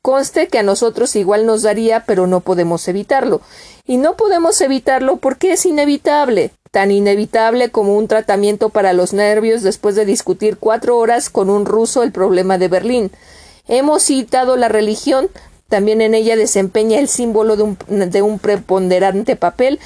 Conste 0.00 0.49
que 0.49 0.59
a 0.59 0.62
nosotros 0.62 1.14
igual 1.17 1.45
nos 1.45 1.62
daría, 1.62 2.05
pero 2.07 2.26
no 2.26 2.40
podemos 2.40 2.88
evitarlo. 2.88 3.43
Y 3.85 3.97
no 3.97 4.17
podemos 4.17 4.61
evitarlo 4.61 5.17
porque 5.17 5.52
es 5.52 5.67
inevitable, 5.67 6.52
tan 6.70 6.90
inevitable 6.90 7.70
como 7.70 7.96
un 7.96 8.08
tratamiento 8.08 8.68
para 8.68 8.92
los 8.92 9.12
nervios 9.12 9.62
después 9.62 9.94
de 9.94 10.04
discutir 10.04 10.56
cuatro 10.58 10.98
horas 10.98 11.30
con 11.30 11.50
un 11.50 11.66
ruso 11.66 12.02
el 12.02 12.12
problema 12.12 12.58
de 12.58 12.68
Berlín. 12.68 13.10
Hemos 13.66 14.04
citado 14.04 14.56
la 14.56 14.68
religión, 14.68 15.28
también 15.68 16.00
en 16.00 16.14
ella 16.14 16.37
desempeña 16.37 16.98
el 16.98 17.08
símbolo 17.08 17.56
de 17.56 17.62
un, 17.62 17.78
de 18.10 18.22
un 18.22 18.38
preponderante 18.38 19.37
papel 19.37 19.78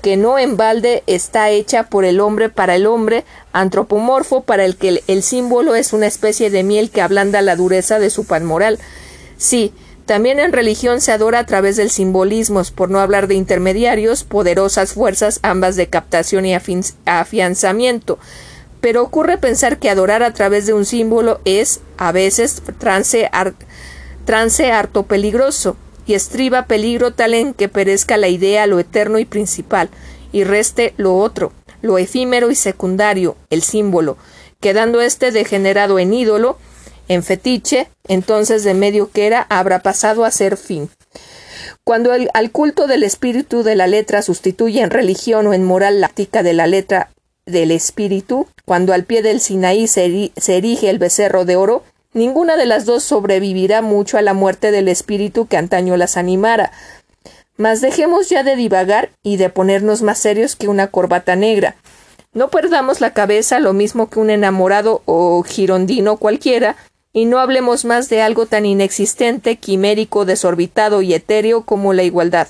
que 0.00 0.16
no 0.16 0.38
en 0.38 0.56
balde 0.56 1.02
está 1.06 1.50
hecha 1.50 1.84
por 1.84 2.04
el 2.04 2.20
hombre 2.20 2.48
para 2.48 2.74
el 2.74 2.86
hombre, 2.86 3.24
antropomorfo 3.52 4.42
para 4.42 4.64
el 4.64 4.76
que 4.76 5.02
el, 5.06 5.22
símbolo 5.22 5.74
es 5.74 5.92
una 5.92 6.06
especie 6.06 6.50
de 6.50 6.62
miel 6.62 6.90
que 6.90 7.02
ablanda 7.02 7.42
la 7.42 7.56
dureza 7.56 7.98
de 7.98 8.10
su 8.10 8.24
pan 8.24 8.44
moral. 8.44 8.78
Sí, 9.36 9.72
también 10.10 10.40
en 10.40 10.52
religión 10.52 11.00
se 11.00 11.12
adora 11.12 11.38
a 11.38 11.46
través 11.46 11.76
del 11.76 11.88
simbolismo, 11.88 12.60
por 12.74 12.90
no 12.90 12.98
hablar 12.98 13.28
de 13.28 13.36
intermediarios, 13.36 14.24
poderosas 14.24 14.94
fuerzas, 14.94 15.38
ambas 15.44 15.76
de 15.76 15.86
captación 15.86 16.44
y 16.46 16.58
afianzamiento, 17.04 18.18
pero 18.80 19.04
ocurre 19.04 19.38
pensar 19.38 19.78
que 19.78 19.88
adorar 19.88 20.24
a 20.24 20.34
través 20.34 20.66
de 20.66 20.72
un 20.72 20.84
símbolo 20.84 21.40
es, 21.44 21.78
a 21.96 22.10
veces, 22.10 22.60
trance, 22.80 23.30
harto 24.72 25.04
peligroso, 25.04 25.76
y 26.06 26.14
estriba 26.14 26.66
peligro 26.66 27.12
tal 27.12 27.32
en 27.32 27.54
que 27.54 27.68
perezca 27.68 28.16
la 28.16 28.26
idea, 28.26 28.66
lo 28.66 28.80
eterno 28.80 29.20
y 29.20 29.26
principal, 29.26 29.90
y 30.32 30.42
reste 30.42 30.92
lo 30.96 31.18
otro, 31.18 31.52
lo 31.82 31.98
efímero 31.98 32.50
y 32.50 32.56
secundario, 32.56 33.36
el 33.48 33.62
símbolo, 33.62 34.16
quedando 34.58 35.02
éste 35.02 35.30
degenerado 35.30 36.00
en 36.00 36.12
ídolo, 36.12 36.58
en 37.10 37.24
fetiche, 37.24 37.88
entonces 38.06 38.62
de 38.62 38.72
medio 38.72 39.10
que 39.10 39.26
era 39.26 39.44
habrá 39.50 39.80
pasado 39.80 40.24
a 40.24 40.30
ser 40.30 40.56
fin. 40.56 40.88
Cuando 41.82 42.12
al 42.12 42.50
culto 42.52 42.86
del 42.86 43.02
espíritu 43.02 43.64
de 43.64 43.74
la 43.74 43.88
letra 43.88 44.22
sustituye 44.22 44.80
en 44.80 44.90
religión 44.90 45.48
o 45.48 45.52
en 45.52 45.64
moral 45.64 46.00
la 46.00 46.12
de 46.14 46.52
la 46.52 46.68
letra 46.68 47.10
del 47.46 47.72
espíritu, 47.72 48.46
cuando 48.64 48.92
al 48.92 49.04
pie 49.04 49.22
del 49.22 49.40
Sinaí 49.40 49.88
se, 49.88 50.30
erige 50.46 50.88
el 50.88 51.00
becerro 51.00 51.44
de 51.44 51.56
oro, 51.56 51.82
ninguna 52.12 52.56
de 52.56 52.66
las 52.66 52.84
dos 52.84 53.02
sobrevivirá 53.02 53.82
mucho 53.82 54.16
a 54.16 54.22
la 54.22 54.32
muerte 54.32 54.70
del 54.70 54.86
espíritu 54.86 55.48
que 55.48 55.56
antaño 55.56 55.96
las 55.96 56.16
animara. 56.16 56.70
Mas 57.56 57.80
dejemos 57.80 58.28
ya 58.28 58.44
de 58.44 58.54
divagar 58.54 59.10
y 59.24 59.36
de 59.36 59.50
ponernos 59.50 60.02
más 60.02 60.18
serios 60.18 60.54
que 60.54 60.68
una 60.68 60.86
corbata 60.86 61.34
negra. 61.34 61.74
No 62.32 62.50
perdamos 62.50 63.00
la 63.00 63.12
cabeza 63.12 63.58
lo 63.58 63.72
mismo 63.72 64.08
que 64.08 64.20
un 64.20 64.30
enamorado 64.30 65.02
o 65.06 65.42
girondino 65.42 66.16
cualquiera, 66.16 66.76
y 67.12 67.24
no 67.24 67.38
hablemos 67.38 67.84
más 67.84 68.08
de 68.08 68.22
algo 68.22 68.46
tan 68.46 68.66
inexistente, 68.66 69.56
quimérico, 69.56 70.24
desorbitado 70.24 71.02
y 71.02 71.14
etéreo 71.14 71.62
como 71.64 71.92
la 71.92 72.02
igualdad. 72.02 72.48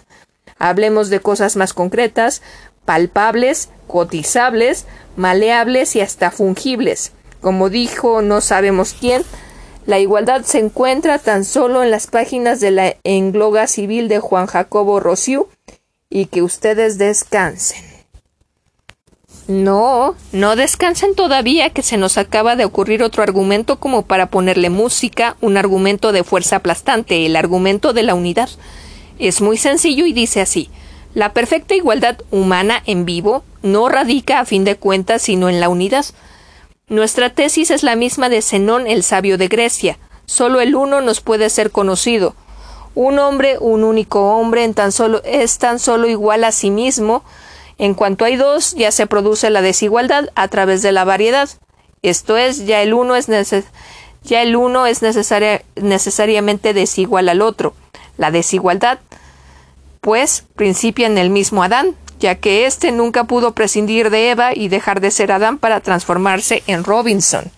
Hablemos 0.59 1.09
de 1.09 1.21
cosas 1.21 1.57
más 1.57 1.73
concretas, 1.73 2.43
palpables, 2.85 3.71
cotizables, 3.87 4.87
maleables 5.17 5.97
y 5.97 6.01
hasta 6.01 6.31
fungibles. 6.31 7.13
Como 7.41 7.71
dijo 7.71 8.21
no 8.21 8.41
sabemos 8.41 8.95
quién, 8.99 9.23
la 9.87 9.99
igualdad 9.99 10.43
se 10.43 10.59
encuentra 10.59 11.19
tan 11.19 11.45
solo 11.45 11.83
en 11.83 11.91
las 11.91 12.07
páginas 12.07 12.61
de 12.61 12.71
la 12.71 12.97
engloga 13.03 13.67
civil 13.67 14.09
de 14.09 14.21
Juan 14.21 14.47
Jacobo 14.47 15.01
Rossiu 15.01 15.49
y 16.11 16.27
que 16.27 16.43
ustedes 16.43 16.99
descansen. 16.99 17.90
No, 19.51 20.15
no 20.31 20.55
descansen 20.55 21.17
todavía, 21.17 21.71
que 21.71 21.83
se 21.83 21.97
nos 21.97 22.19
acaba 22.19 22.55
de 22.55 22.65
ocurrir 22.65 23.03
otro 23.03 23.25
argumento 23.25 23.81
como 23.81 24.03
para 24.03 24.27
ponerle 24.27 24.71
música, 24.71 25.37
un 25.41 25.57
argumento 25.57 26.13
de 26.13 26.23
fuerza 26.23 26.57
aplastante, 26.57 27.27
el 27.27 27.35
argumento 27.35 27.93
de 27.93 28.05
la 28.05 28.15
unidad. 28.15 28.49
Es 29.19 29.41
muy 29.41 29.57
sencillo 29.57 30.07
y 30.07 30.13
dice 30.13 30.41
así 30.41 30.71
la 31.15 31.33
perfecta 31.33 31.75
igualdad 31.75 32.19
humana 32.31 32.83
en 32.87 33.05
vivo 33.05 33.43
no 33.63 33.89
radica 33.89 34.39
a 34.39 34.45
fin 34.45 34.65
de 34.65 34.77
cuentas 34.77 35.23
sino 35.23 35.49
en 35.49 35.59
la 35.59 35.69
unidad. 35.69 36.07
Nuestra 36.89 37.31
tesis 37.31 37.73
es 37.73 37.83
la 37.83 37.97
misma 37.97 38.29
de 38.29 38.43
Zenón 38.43 38.87
el 38.87 39.03
sabio 39.03 39.37
de 39.37 39.49
Grecia. 39.49 39.99
Solo 40.27 40.61
el 40.61 40.77
uno 40.77 41.01
nos 41.01 41.21
puede 41.21 41.51
ser 41.51 41.73
conocido. 41.73 42.37
Un 42.95 43.19
hombre, 43.19 43.59
un 43.59 43.83
único 43.83 44.37
hombre, 44.37 44.63
en 44.63 44.75
tan 44.75 44.93
es 45.25 45.59
tan 45.59 45.81
solo 45.81 46.09
igual 46.09 46.45
a 46.45 46.53
sí 46.53 46.71
mismo. 46.71 47.25
En 47.81 47.95
cuanto 47.95 48.27
hay 48.27 48.37
dos, 48.37 48.75
ya 48.75 48.93
se 48.93 49.07
produce 49.07 49.49
la 49.49 49.63
desigualdad 49.63 50.29
a 50.35 50.49
través 50.49 50.83
de 50.83 50.93
la 50.93 51.05
variedad. 51.05 51.49
Esto 52.03 52.37
es, 52.37 52.67
ya 52.67 52.83
el 52.83 52.93
uno 52.93 53.17
es, 53.17 53.27
ya 54.23 54.43
el 54.43 54.55
uno 54.55 54.85
es 54.85 55.01
necesariamente 55.01 56.75
desigual 56.75 57.31
al 57.31 57.41
otro. 57.41 57.73
La 58.19 58.31
desigualdad 58.31 58.99
pues 60.03 60.45
principia 60.57 61.07
en 61.07 61.17
el 61.17 61.31
mismo 61.31 61.63
Adán, 61.63 61.97
ya 62.19 62.35
que 62.35 62.67
éste 62.67 62.93
nunca 62.93 63.25
pudo 63.25 63.55
prescindir 63.55 64.11
de 64.11 64.31
Eva 64.31 64.55
y 64.55 64.69
dejar 64.69 65.01
de 65.01 65.11
ser 65.11 65.33
Adán 65.33 65.57
para 65.57 65.81
transformarse 65.81 66.63
en 66.67 66.85
Robinson. 66.85 67.51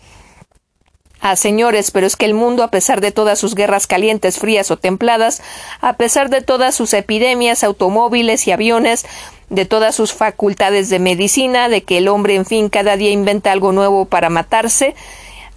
Ah, 1.25 1.37
señores, 1.37 1.93
pero 1.93 2.05
es 2.05 2.17
que 2.17 2.27
el 2.27 2.35
mundo, 2.35 2.65
a 2.65 2.71
pesar 2.73 3.01
de 3.01 3.13
todas 3.13 3.39
sus 3.39 3.55
guerras 3.55 3.87
calientes, 3.87 4.41
frías 4.41 4.73
o 4.73 4.77
templadas, 4.77 5.41
a 5.81 5.93
pesar 5.93 6.31
de 6.31 6.43
todas 6.43 6.75
sus 6.75 6.93
epidemias, 6.95 7.63
automóviles 7.63 8.49
y 8.49 8.51
aviones, 8.51 9.07
de 9.53 9.67
todas 9.67 9.95
sus 9.95 10.13
facultades 10.13 10.89
de 10.89 10.99
medicina, 10.99 11.69
de 11.69 11.83
que 11.83 11.99
el 11.99 12.09
hombre, 12.09 12.35
en 12.35 12.47
fin, 12.47 12.69
cada 12.69 12.97
día 12.97 13.11
inventa 13.11 13.53
algo 13.53 13.71
nuevo 13.73 14.07
para 14.07 14.31
matarse, 14.31 14.95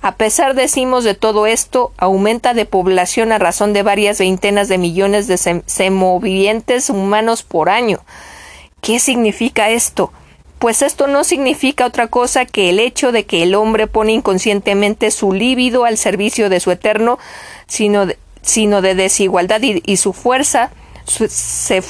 a 0.01 0.17
pesar, 0.17 0.53
decimos, 0.53 1.03
de 1.03 1.15
todo 1.15 1.47
esto, 1.47 1.91
aumenta 1.97 2.53
de 2.53 2.65
población 2.65 3.31
a 3.31 3.39
razón 3.39 3.73
de 3.73 3.81
varias 3.81 4.19
veintenas 4.19 4.67
de 4.67 4.77
millones 4.77 5.25
de 5.25 5.63
semovientes 5.65 6.91
humanos 6.91 7.41
por 7.41 7.69
año. 7.69 8.01
¿Qué 8.81 8.99
significa 8.99 9.71
esto? 9.71 10.11
Pues 10.59 10.83
esto 10.83 11.07
no 11.07 11.23
significa 11.23 11.87
otra 11.87 12.05
cosa 12.05 12.45
que 12.45 12.69
el 12.69 12.79
hecho 12.79 13.11
de 13.11 13.25
que 13.25 13.41
el 13.41 13.55
hombre 13.55 13.87
pone 13.87 14.11
inconscientemente 14.11 15.09
su 15.09 15.33
líbido 15.33 15.85
al 15.85 15.97
servicio 15.97 16.49
de 16.49 16.59
su 16.59 16.69
eterno, 16.69 17.17
sino 17.65 18.05
de, 18.05 18.19
sino 18.43 18.83
de 18.83 18.93
desigualdad 18.93 19.61
y, 19.61 19.97
su 19.97 20.13
fuerza, 20.13 20.69
se, 21.05 21.83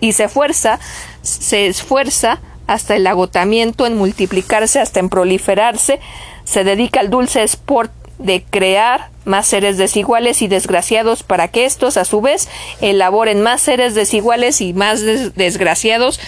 y 0.00 0.12
se 0.12 0.28
fuerza, 0.28 0.78
se 1.22 1.66
esfuerza 1.66 2.40
hasta 2.66 2.96
el 2.96 3.06
agotamiento 3.06 3.86
en 3.86 3.96
multiplicarse, 3.96 4.80
hasta 4.80 5.00
en 5.00 5.08
proliferarse, 5.08 6.00
se 6.44 6.64
dedica 6.64 7.00
al 7.00 7.10
dulce 7.10 7.42
sport 7.42 7.92
de 8.18 8.44
crear 8.48 9.10
más 9.24 9.46
seres 9.46 9.78
desiguales 9.78 10.42
y 10.42 10.48
desgraciados 10.48 11.22
para 11.22 11.48
que 11.48 11.64
estos 11.64 11.96
a 11.96 12.04
su 12.04 12.20
vez 12.20 12.48
elaboren 12.80 13.40
más 13.40 13.62
seres 13.62 13.94
desiguales 13.94 14.60
y 14.60 14.72
más 14.72 15.00
desgraciados 15.00 16.20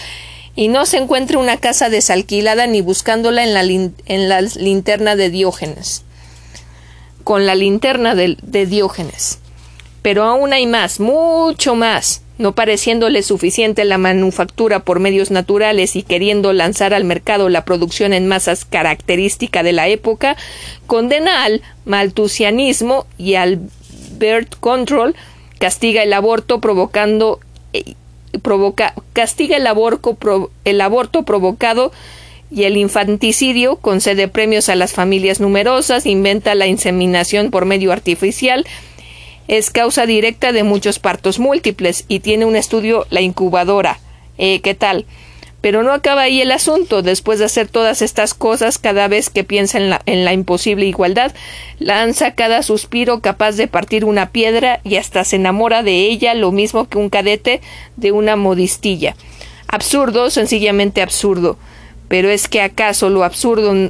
y 0.55 0.67
no 0.67 0.85
se 0.85 0.97
encuentre 0.97 1.37
una 1.37 1.57
casa 1.57 1.89
desalquilada 1.89 2.67
ni 2.67 2.81
buscándola 2.81 3.43
en 3.43 3.53
la, 3.53 3.61
en 3.61 4.29
la 4.29 4.41
linterna 4.41 5.15
de 5.15 5.29
Diógenes. 5.29 6.03
con 7.23 7.45
la 7.45 7.55
linterna 7.55 8.15
de 8.15 8.65
Diógenes. 8.65 9.39
Pero 10.03 10.23
aún 10.23 10.53
hay 10.53 10.67
más, 10.67 10.99
mucho 10.99 11.73
más. 11.73 12.21
No 12.37 12.53
pareciéndole 12.53 13.23
suficiente 13.23 13.85
la 13.85 13.97
manufactura 13.97 14.79
por 14.79 14.99
medios 14.99 15.31
naturales 15.31 15.95
y 15.95 16.03
queriendo 16.03 16.53
lanzar 16.53 16.93
al 16.93 17.03
mercado 17.03 17.49
la 17.49 17.65
producción 17.65 18.13
en 18.13 18.27
masas 18.27 18.65
característica 18.65 19.63
de 19.63 19.71
la 19.71 19.87
época, 19.87 20.37
condena 20.85 21.43
al 21.43 21.63
maltusianismo 21.85 23.07
y 23.17 23.35
al 23.35 23.61
birth 24.19 24.55
control, 24.59 25.15
castiga 25.59 26.03
el 26.03 26.13
aborto 26.13 26.59
provocando 26.59 27.39
eh, 27.73 27.95
provoca, 28.41 28.93
castiga 29.13 29.57
el 29.57 29.67
aborto, 29.67 30.17
el 30.65 30.81
aborto 30.81 31.23
provocado 31.23 31.91
y 32.51 32.63
el 32.63 32.77
infanticidio, 32.77 33.77
concede 33.77 34.27
premios 34.27 34.69
a 34.69 34.75
las 34.75 34.93
familias 34.93 35.39
numerosas, 35.39 36.05
inventa 36.05 36.55
la 36.55 36.67
inseminación 36.67 37.51
por 37.51 37.65
medio 37.65 37.91
artificial, 37.91 38.65
es 39.47 39.69
causa 39.69 40.05
directa 40.05 40.51
de 40.51 40.63
muchos 40.63 40.99
partos 40.99 41.39
múltiples 41.39 42.05
y 42.07 42.19
tiene 42.19 42.45
un 42.45 42.55
estudio 42.55 43.05
la 43.09 43.21
incubadora. 43.21 43.99
Eh, 44.37 44.61
¿Qué 44.61 44.73
tal? 44.73 45.05
Pero 45.61 45.81
no 45.81 45.93
acaba 45.93 46.23
ahí 46.23 46.41
el 46.41 46.51
asunto. 46.51 47.01
Después 47.01 47.39
de 47.39 47.45
hacer 47.45 47.69
todas 47.69 48.01
estas 48.01 48.33
cosas, 48.33 48.77
cada 48.77 49.07
vez 49.07 49.29
que 49.29 49.45
piensa 49.45 49.77
en 49.77 49.89
la, 49.89 50.01
en 50.05 50.25
la 50.25 50.33
imposible 50.33 50.85
igualdad, 50.85 51.33
lanza 51.79 52.35
cada 52.35 52.63
suspiro 52.63 53.21
capaz 53.21 53.53
de 53.53 53.67
partir 53.67 54.03
una 54.03 54.31
piedra 54.31 54.81
y 54.83 54.97
hasta 54.97 55.23
se 55.23 55.37
enamora 55.37 55.81
de 55.81 56.07
ella 56.07 56.33
lo 56.33 56.51
mismo 56.51 56.89
que 56.89 56.97
un 56.97 57.09
cadete 57.09 57.61
de 57.95 58.11
una 58.11 58.35
modistilla. 58.35 59.15
Absurdo, 59.67 60.29
sencillamente 60.29 61.01
absurdo. 61.01 61.57
Pero 62.09 62.29
es 62.29 62.49
que 62.49 62.61
acaso 62.61 63.09
lo 63.09 63.23
absurdo, 63.23 63.89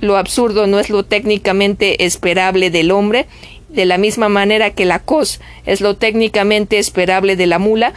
lo 0.00 0.16
absurdo 0.16 0.66
no 0.66 0.80
es 0.80 0.88
lo 0.88 1.04
técnicamente 1.04 2.06
esperable 2.06 2.70
del 2.70 2.90
hombre 2.90 3.26
de 3.72 3.84
la 3.84 3.98
misma 3.98 4.28
manera 4.28 4.70
que 4.70 4.84
la 4.84 4.98
cos 4.98 5.40
es 5.64 5.80
lo 5.80 5.96
técnicamente 5.96 6.78
esperable 6.78 7.36
de 7.36 7.46
la 7.46 7.58
mula, 7.58 7.92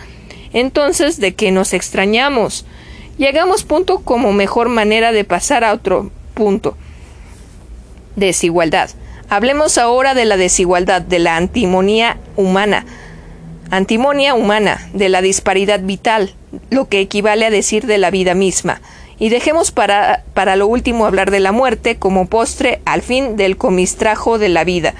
entonces 0.53 1.19
de 1.19 1.33
qué 1.33 1.51
nos 1.51 1.73
extrañamos. 1.73 2.65
Llegamos 3.17 3.63
punto 3.63 3.99
como 3.99 4.33
mejor 4.33 4.69
manera 4.69 5.11
de 5.11 5.23
pasar 5.23 5.63
a 5.63 5.73
otro 5.73 6.11
punto. 6.33 6.77
Desigualdad. 8.15 8.89
Hablemos 9.29 9.77
ahora 9.77 10.13
de 10.13 10.25
la 10.25 10.37
desigualdad, 10.37 11.01
de 11.01 11.19
la 11.19 11.37
antimonía 11.37 12.17
humana. 12.35 12.85
Antimonia 13.71 14.35
humana, 14.35 14.87
de 14.93 15.09
la 15.09 15.21
disparidad 15.21 15.79
vital, 15.79 16.35
lo 16.69 16.87
que 16.87 16.99
equivale 16.99 17.45
a 17.45 17.49
decir 17.49 17.87
de 17.87 17.97
la 17.97 18.11
vida 18.11 18.35
misma. 18.35 18.81
Y 19.17 19.29
dejemos 19.29 19.71
para, 19.71 20.23
para 20.33 20.55
lo 20.55 20.67
último 20.67 21.05
hablar 21.05 21.31
de 21.31 21.39
la 21.39 21.51
muerte 21.51 21.95
como 21.95 22.27
postre 22.27 22.81
al 22.85 23.01
fin 23.01 23.35
del 23.35 23.57
comistrajo 23.57 24.37
de 24.37 24.49
la 24.49 24.63
vida. 24.63 24.93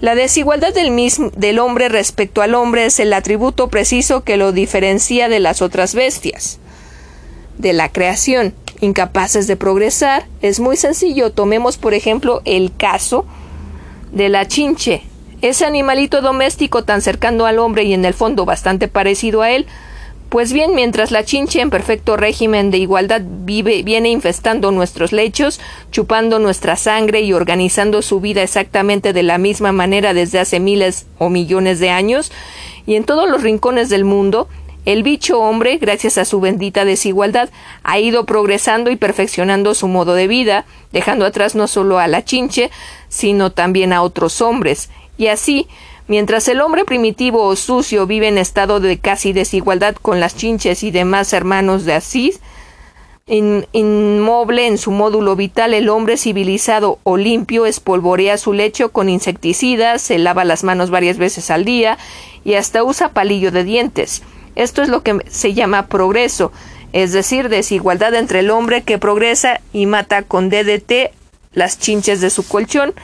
La 0.00 0.14
desigualdad 0.14 0.72
del, 0.72 0.90
mismo, 0.90 1.30
del 1.36 1.58
hombre 1.58 1.90
respecto 1.90 2.40
al 2.40 2.54
hombre 2.54 2.86
es 2.86 2.98
el 3.00 3.12
atributo 3.12 3.68
preciso 3.68 4.24
que 4.24 4.38
lo 4.38 4.52
diferencia 4.52 5.28
de 5.28 5.40
las 5.40 5.60
otras 5.60 5.94
bestias. 5.94 6.58
De 7.58 7.74
la 7.74 7.90
creación, 7.90 8.54
incapaces 8.80 9.46
de 9.46 9.56
progresar, 9.56 10.26
es 10.40 10.58
muy 10.58 10.78
sencillo. 10.78 11.32
Tomemos, 11.32 11.76
por 11.76 11.92
ejemplo, 11.92 12.40
el 12.46 12.74
caso 12.74 13.26
de 14.10 14.30
la 14.30 14.48
chinche. 14.48 15.02
Ese 15.42 15.66
animalito 15.66 16.22
doméstico 16.22 16.82
tan 16.84 17.02
cercano 17.02 17.44
al 17.44 17.58
hombre 17.58 17.84
y 17.84 17.92
en 17.92 18.06
el 18.06 18.14
fondo 18.14 18.46
bastante 18.46 18.88
parecido 18.88 19.42
a 19.42 19.50
él, 19.50 19.66
pues 20.30 20.52
bien, 20.52 20.76
mientras 20.76 21.10
la 21.10 21.24
chinche 21.24 21.60
en 21.60 21.70
perfecto 21.70 22.16
régimen 22.16 22.70
de 22.70 22.78
igualdad 22.78 23.20
vive, 23.24 23.82
viene 23.82 24.10
infestando 24.10 24.70
nuestros 24.70 25.12
lechos, 25.12 25.60
chupando 25.90 26.38
nuestra 26.38 26.76
sangre 26.76 27.20
y 27.22 27.32
organizando 27.32 28.00
su 28.00 28.20
vida 28.20 28.42
exactamente 28.42 29.12
de 29.12 29.24
la 29.24 29.38
misma 29.38 29.72
manera 29.72 30.14
desde 30.14 30.38
hace 30.38 30.60
miles 30.60 31.06
o 31.18 31.30
millones 31.30 31.80
de 31.80 31.90
años, 31.90 32.30
y 32.86 32.94
en 32.94 33.02
todos 33.02 33.28
los 33.28 33.42
rincones 33.42 33.88
del 33.88 34.04
mundo, 34.04 34.48
el 34.86 35.02
bicho 35.02 35.40
hombre, 35.40 35.78
gracias 35.78 36.16
a 36.16 36.24
su 36.24 36.40
bendita 36.40 36.84
desigualdad, 36.84 37.50
ha 37.82 37.98
ido 37.98 38.24
progresando 38.24 38.90
y 38.92 38.96
perfeccionando 38.96 39.74
su 39.74 39.88
modo 39.88 40.14
de 40.14 40.28
vida, 40.28 40.64
dejando 40.92 41.26
atrás 41.26 41.56
no 41.56 41.66
solo 41.66 41.98
a 41.98 42.06
la 42.06 42.24
chinche, 42.24 42.70
sino 43.08 43.50
también 43.50 43.92
a 43.92 44.02
otros 44.02 44.40
hombres, 44.40 44.90
y 45.18 45.26
así 45.26 45.66
Mientras 46.10 46.48
el 46.48 46.60
hombre 46.60 46.84
primitivo 46.84 47.44
o 47.44 47.54
sucio 47.54 48.04
vive 48.04 48.26
en 48.26 48.36
estado 48.36 48.80
de 48.80 48.98
casi 48.98 49.32
desigualdad 49.32 49.94
con 49.94 50.18
las 50.18 50.34
chinches 50.34 50.82
y 50.82 50.90
demás 50.90 51.32
hermanos 51.32 51.84
de 51.84 51.92
Asís, 51.92 52.40
inmoble 53.28 54.66
en 54.66 54.76
su 54.76 54.90
módulo 54.90 55.36
vital, 55.36 55.72
el 55.72 55.88
hombre 55.88 56.16
civilizado 56.16 56.98
o 57.04 57.16
limpio 57.16 57.64
espolvorea 57.64 58.38
su 58.38 58.52
lecho 58.52 58.90
con 58.90 59.08
insecticidas, 59.08 60.02
se 60.02 60.18
lava 60.18 60.44
las 60.44 60.64
manos 60.64 60.90
varias 60.90 61.16
veces 61.16 61.48
al 61.48 61.64
día 61.64 61.96
y 62.44 62.54
hasta 62.54 62.82
usa 62.82 63.10
palillo 63.10 63.52
de 63.52 63.62
dientes. 63.62 64.24
Esto 64.56 64.82
es 64.82 64.88
lo 64.88 65.04
que 65.04 65.16
se 65.28 65.54
llama 65.54 65.86
progreso, 65.86 66.50
es 66.92 67.12
decir, 67.12 67.48
desigualdad 67.48 68.16
entre 68.16 68.40
el 68.40 68.50
hombre 68.50 68.82
que 68.82 68.98
progresa 68.98 69.60
y 69.72 69.86
mata 69.86 70.22
con 70.22 70.50
DDT 70.50 71.12
las 71.52 71.78
chinches 71.78 72.20
de 72.20 72.30
su 72.30 72.44
colchón 72.48 72.94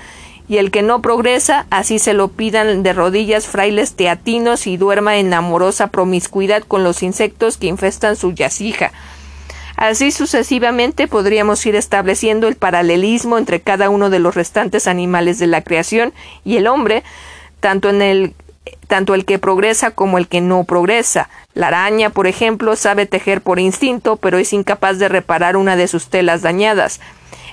y 0.49 0.59
el 0.59 0.71
que 0.71 0.83
no 0.83 1.03
progresa, 1.03 1.67
así 1.71 1.99
se 1.99 2.13
lo 2.13 2.29
pidan 2.29 2.83
de 2.83 2.93
rodillas 2.93 3.47
frailes 3.47 3.95
teatinos 3.95 4.67
y 4.67 4.77
duerma 4.77 5.17
en 5.17 5.35
amorosa 5.35 5.89
promiscuidad 5.89 6.63
con 6.63 6.85
los 6.85 7.03
insectos 7.03 7.57
que 7.57 7.67
infestan 7.67 8.17
su 8.17 8.33
yacija. 8.33 8.93
Así 9.77 10.11
sucesivamente 10.11 11.07
podríamos 11.07 11.65
ir 11.67 11.77
estableciendo 11.77 12.49
el 12.49 12.57
paralelismo 12.57 13.37
entre 13.37 13.61
cada 13.61 13.91
uno 13.91 14.09
de 14.09 14.21
los 14.21 14.35
restantes 14.35 14.87
animales 14.87 15.39
de 15.39 15.49
la 15.49 15.63
creación 15.63 16.15
y 16.45 16.57
el 16.57 16.67
hombre, 16.67 17.03
tanto 17.61 17.91
el 17.91 18.35
tanto 18.89 19.15
el 19.15 19.25
que 19.25 19.39
progresa 19.39 19.93
como 19.93 20.19
el 20.19 20.29
que 20.29 20.41
no 20.41 20.65
progresa. 20.65 21.29
La 21.55 21.69
araña, 21.69 22.11
por 22.11 22.27
ejemplo, 22.27 22.75
sabe 22.77 23.07
tejer 23.07 23.41
por 23.41 23.59
instinto, 23.59 24.17
pero 24.17 24.39
es 24.39 24.53
incapaz 24.53 24.99
de 24.99 25.09
reparar 25.09 25.57
una 25.57 25.77
de 25.77 25.89
sus 25.89 26.09
telas 26.09 26.43
dañadas. 26.43 27.01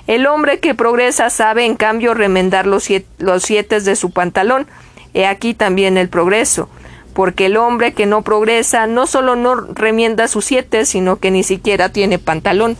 El 0.06 0.26
hombre 0.26 0.60
que 0.60 0.74
progresa 0.74 1.30
sabe, 1.30 1.64
en 1.64 1.76
cambio, 1.76 2.12
remendar 2.12 2.66
los, 2.66 2.84
siete, 2.84 3.80
de 3.80 3.96
su 3.96 4.10
pantalón. 4.10 4.66
He 5.14 5.26
aquí 5.26 5.54
también 5.54 5.96
el 5.96 6.08
progreso, 6.08 6.68
porque 7.14 7.46
el 7.46 7.56
hombre 7.56 7.94
que 7.94 8.04
no 8.04 8.22
progresa 8.22 8.86
no 8.86 9.06
solo 9.06 9.36
no 9.36 9.54
remienda 9.54 10.28
sus 10.28 10.44
siete, 10.44 10.84
sino 10.84 11.16
que 11.16 11.30
ni 11.30 11.42
siquiera 11.42 11.88
tiene 11.88 12.18
pantalón. 12.18 12.76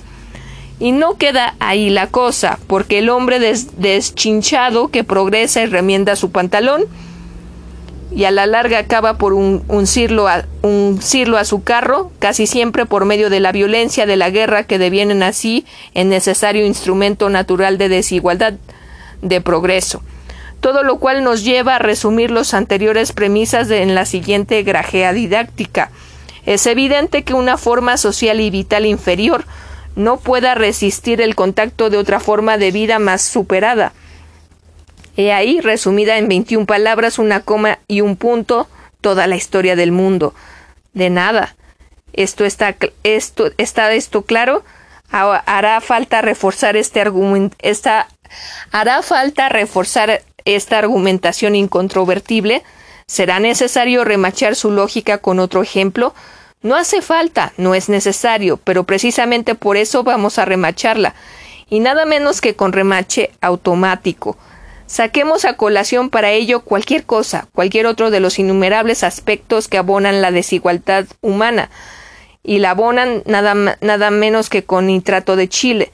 Y 0.80 0.92
no 0.92 1.16
queda 1.16 1.54
ahí 1.60 1.88
la 1.88 2.08
cosa, 2.08 2.58
porque 2.66 2.98
el 2.98 3.08
hombre 3.08 3.38
deschinchado 3.38 4.88
que 4.88 5.04
progresa 5.04 5.62
y 5.62 5.66
remienda 5.66 6.16
su 6.16 6.30
pantalón, 6.30 6.84
y 8.14 8.24
a 8.26 8.30
la 8.30 8.46
larga 8.46 8.78
acaba 8.78 9.18
por 9.18 9.32
un, 9.32 9.64
uncirlo 9.66 10.28
a, 10.28 11.44
su 11.44 11.64
carro, 11.64 12.12
casi 12.20 12.46
siempre 12.46 12.86
por 12.86 13.04
medio 13.04 13.28
de 13.28 13.40
la 13.40 13.50
violencia 13.50 14.06
de 14.06 14.16
la 14.16 14.30
guerra 14.30 14.64
que 14.64 14.78
devienen 14.78 15.24
así 15.24 15.66
en 15.94 16.08
necesario 16.10 16.64
instrumento 16.64 17.28
natural 17.28 17.76
de 17.76 17.88
desigualdad, 17.88 18.54
de 19.20 19.40
progreso. 19.40 20.02
Todo 20.60 20.84
lo 20.84 20.98
cual 20.98 21.24
nos 21.24 21.44
lleva 21.44 21.76
a 21.76 21.80
resumir 21.80 22.30
las 22.30 22.54
anteriores 22.54 23.12
premisas 23.12 23.68
en 23.70 23.94
la 23.96 24.06
siguiente 24.06 24.62
grajea 24.62 25.12
didáctica. 25.12 25.90
Es 26.46 26.66
evidente 26.66 27.24
que 27.24 27.34
una 27.34 27.58
forma 27.58 27.96
social 27.96 28.40
y 28.40 28.50
vital 28.50 28.86
inferior 28.86 29.44
no 29.96 30.18
pueda 30.18 30.54
resistir 30.54 31.20
el 31.20 31.34
contacto 31.34 31.90
de 31.90 31.98
otra 31.98 32.20
forma 32.20 32.58
de 32.58 32.70
vida 32.70 32.98
más 32.98 33.22
superada, 33.22 33.92
He 35.16 35.32
ahí, 35.32 35.60
resumida 35.60 36.18
en 36.18 36.28
21 36.28 36.66
palabras, 36.66 37.18
una 37.18 37.40
coma 37.40 37.78
y 37.86 38.00
un 38.00 38.16
punto, 38.16 38.68
toda 39.00 39.26
la 39.26 39.36
historia 39.36 39.76
del 39.76 39.92
mundo. 39.92 40.34
De 40.92 41.10
nada. 41.10 41.56
Esto 42.12 42.44
está, 42.44 42.76
esto, 43.02 43.50
está 43.58 43.92
esto 43.92 44.22
claro. 44.22 44.64
Hará 45.10 45.80
falta 45.80 46.22
reforzar 46.22 46.76
este 46.76 47.00
argumento, 47.00 47.56
esta, 47.60 48.08
hará 48.72 49.02
falta 49.02 49.48
reforzar 49.48 50.22
esta 50.44 50.78
argumentación 50.78 51.54
incontrovertible. 51.54 52.62
¿Será 53.06 53.38
necesario 53.38 54.04
remachar 54.04 54.56
su 54.56 54.70
lógica 54.70 55.18
con 55.18 55.38
otro 55.38 55.62
ejemplo? 55.62 56.14
No 56.62 56.74
hace 56.76 57.02
falta, 57.02 57.52
no 57.58 57.74
es 57.74 57.88
necesario, 57.90 58.56
pero 58.56 58.84
precisamente 58.84 59.54
por 59.54 59.76
eso 59.76 60.02
vamos 60.02 60.38
a 60.38 60.46
remacharla, 60.46 61.14
y 61.68 61.80
nada 61.80 62.06
menos 62.06 62.40
que 62.40 62.56
con 62.56 62.72
remache 62.72 63.30
automático. 63.42 64.38
Saquemos 64.86 65.46
a 65.46 65.56
colación 65.56 66.10
para 66.10 66.30
ello 66.32 66.60
cualquier 66.60 67.04
cosa, 67.04 67.48
cualquier 67.52 67.86
otro 67.86 68.10
de 68.10 68.20
los 68.20 68.38
innumerables 68.38 69.02
aspectos 69.02 69.66
que 69.66 69.78
abonan 69.78 70.20
la 70.20 70.30
desigualdad 70.30 71.06
humana, 71.22 71.70
y 72.42 72.58
la 72.58 72.72
abonan 72.72 73.22
nada, 73.24 73.78
nada 73.80 74.10
menos 74.10 74.50
que 74.50 74.64
con 74.64 74.86
nitrato 74.86 75.36
de 75.36 75.48
Chile. 75.48 75.90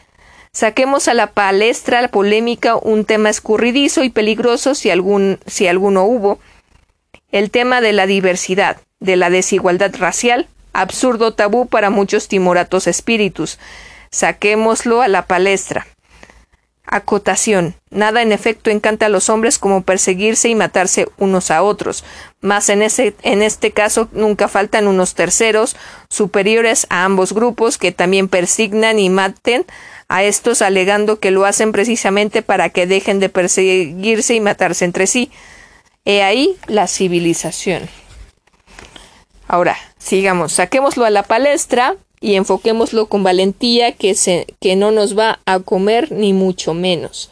Saquemos 0.53 1.07
a 1.07 1.15
la 1.15 1.29
palestra 1.29 2.03
la 2.03 2.09
polémica 2.09 2.75
un 2.75 3.05
tema 3.05 3.31
escurridizo 3.31 4.03
y 4.03 4.11
peligroso 4.11 4.75
si, 4.75 4.91
algún, 4.91 5.39
si 5.47 5.69
alguno 5.69 6.05
hubo, 6.05 6.41
el 7.31 7.53
tema 7.53 7.81
de 7.81 7.93
la 7.93 8.07
diversidad, 8.07 8.79
de 8.99 9.15
la 9.15 9.31
desigualdad 9.31 9.95
racial, 9.97 10.49
absurdo 10.73 11.35
tabú 11.35 11.67
para 11.67 11.91
muchos 11.91 12.27
timoratos 12.27 12.89
espíritus. 12.89 13.61
Saquémoslo 14.11 15.03
a 15.03 15.09
la 15.09 15.27
palestra 15.27 15.87
Acotación. 16.93 17.77
Nada 17.91 18.21
en 18.21 18.33
efecto 18.33 18.69
encanta 18.69 19.07
a 19.07 19.11
los 19.11 19.29
hombres 19.29 19.61
como 19.61 19.83
perseguirse 19.83 20.49
y 20.49 20.57
matarse 20.57 21.07
unos 21.19 21.53
a 21.53 21.63
otros. 21.63 22.03
Mas 22.41 22.69
en, 22.69 22.83
ese, 22.83 23.15
en 23.23 23.43
este 23.43 23.71
caso 23.71 24.09
nunca 24.11 24.49
faltan 24.49 24.89
unos 24.89 25.15
terceros, 25.15 25.77
superiores 26.09 26.89
a 26.91 27.05
ambos 27.05 27.33
grupos, 27.33 27.79
que 27.79 27.93
también 27.93 28.27
persignan 28.27 28.99
y 28.99 29.09
maten 29.09 29.67
a 30.09 30.25
estos 30.25 30.63
alegando 30.63 31.21
que 31.21 31.31
lo 31.31 31.45
hacen 31.45 31.71
precisamente 31.71 32.43
para 32.43 32.71
que 32.71 32.89
dejen 32.89 33.21
de 33.21 33.29
perseguirse 33.29 34.35
y 34.35 34.41
matarse 34.41 34.85
entre 34.85 35.07
sí. 35.07 35.31
He 36.05 36.25
ahí 36.25 36.57
la 36.67 36.89
civilización. 36.89 37.89
Ahora, 39.47 39.77
sigamos, 39.99 40.55
saquémoslo 40.55 41.05
a 41.05 41.11
la 41.11 41.23
palestra 41.23 41.95
y 42.21 42.35
enfoquémoslo 42.35 43.07
con 43.07 43.23
valentía 43.23 43.93
que, 43.93 44.15
se, 44.15 44.47
que 44.61 44.77
no 44.77 44.91
nos 44.91 45.19
va 45.19 45.41
a 45.47 45.61
comer 45.61 46.13
ni 46.13 46.33
mucho 46.33 46.75
menos. 46.75 47.31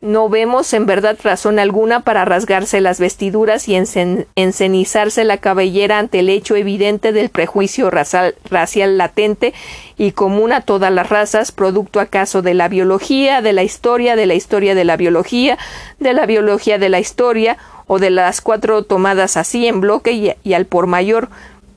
No 0.00 0.28
vemos 0.28 0.72
en 0.74 0.86
verdad 0.86 1.18
razón 1.24 1.58
alguna 1.58 2.00
para 2.04 2.24
rasgarse 2.24 2.80
las 2.80 3.00
vestiduras 3.00 3.68
y 3.68 3.74
encenizarse 3.74 5.24
la 5.24 5.38
cabellera 5.38 5.98
ante 5.98 6.20
el 6.20 6.28
hecho 6.28 6.54
evidente 6.54 7.12
del 7.12 7.30
prejuicio 7.30 7.90
racial, 7.90 8.36
racial, 8.48 8.96
latente 8.96 9.54
y 9.96 10.12
común 10.12 10.52
a 10.52 10.60
todas 10.60 10.92
las 10.92 11.08
razas, 11.08 11.50
producto 11.50 11.98
acaso 11.98 12.42
de 12.42 12.54
la 12.54 12.68
biología, 12.68 13.42
de 13.42 13.52
la 13.52 13.64
historia, 13.64 14.14
de 14.14 14.26
la 14.26 14.34
historia 14.34 14.76
de 14.76 14.84
la 14.84 14.96
biología, 14.96 15.58
de 15.98 16.12
la 16.12 16.26
biología 16.26 16.78
de 16.78 16.88
la 16.90 17.00
historia, 17.00 17.58
o 17.88 17.98
de 17.98 18.10
las 18.10 18.40
cuatro 18.40 18.84
tomadas 18.84 19.36
así 19.36 19.66
en 19.66 19.80
bloque 19.80 20.12
y, 20.12 20.32
y 20.44 20.52
al 20.52 20.66
por 20.66 20.86
mayor, 20.86 21.28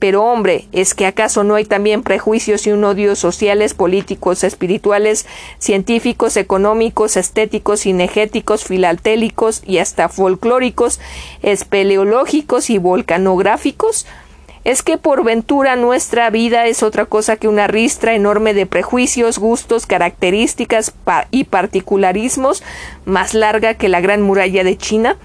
pero 0.02 0.24
hombre, 0.24 0.66
¿es 0.72 0.96
que 0.96 1.06
acaso 1.06 1.44
no 1.44 1.54
hay 1.54 1.64
también 1.64 2.02
prejuicios 2.02 2.66
y 2.66 2.72
un 2.72 2.84
odio 2.84 3.16
sociales, 3.16 3.76
políticos, 3.76 4.44
espirituales, 4.44 5.28
científicos, 5.60 6.38
económicos, 6.38 7.18
estéticos, 7.18 7.82
cinegéticos, 7.82 8.64
filatélicos 8.64 9.62
y 9.64 9.78
hasta 9.78 10.10
folclóricos, 10.10 11.00
espeleológicos 11.44 12.72
y 12.72 12.80
volcanográficos? 12.80 14.08
¿Es 14.64 14.82
que 14.82 14.98
por 14.98 15.24
ventura 15.24 15.76
nuestra 15.76 16.32
vida 16.32 16.66
es 16.66 16.82
otra 16.82 17.06
cosa 17.06 17.36
que 17.36 17.48
una 17.48 17.68
ristra 17.68 18.16
enorme 18.16 18.56
de 18.56 18.66
prejuicios, 18.66 19.38
gustos, 19.38 19.86
características 19.86 20.94
y 21.30 21.44
particularismos 21.44 22.64
más 23.06 23.36
larga 23.36 23.76
que 23.76 23.88
la 23.88 24.02
gran 24.02 24.24
muralla 24.24 24.64
de 24.64 24.78
China? 24.78 25.16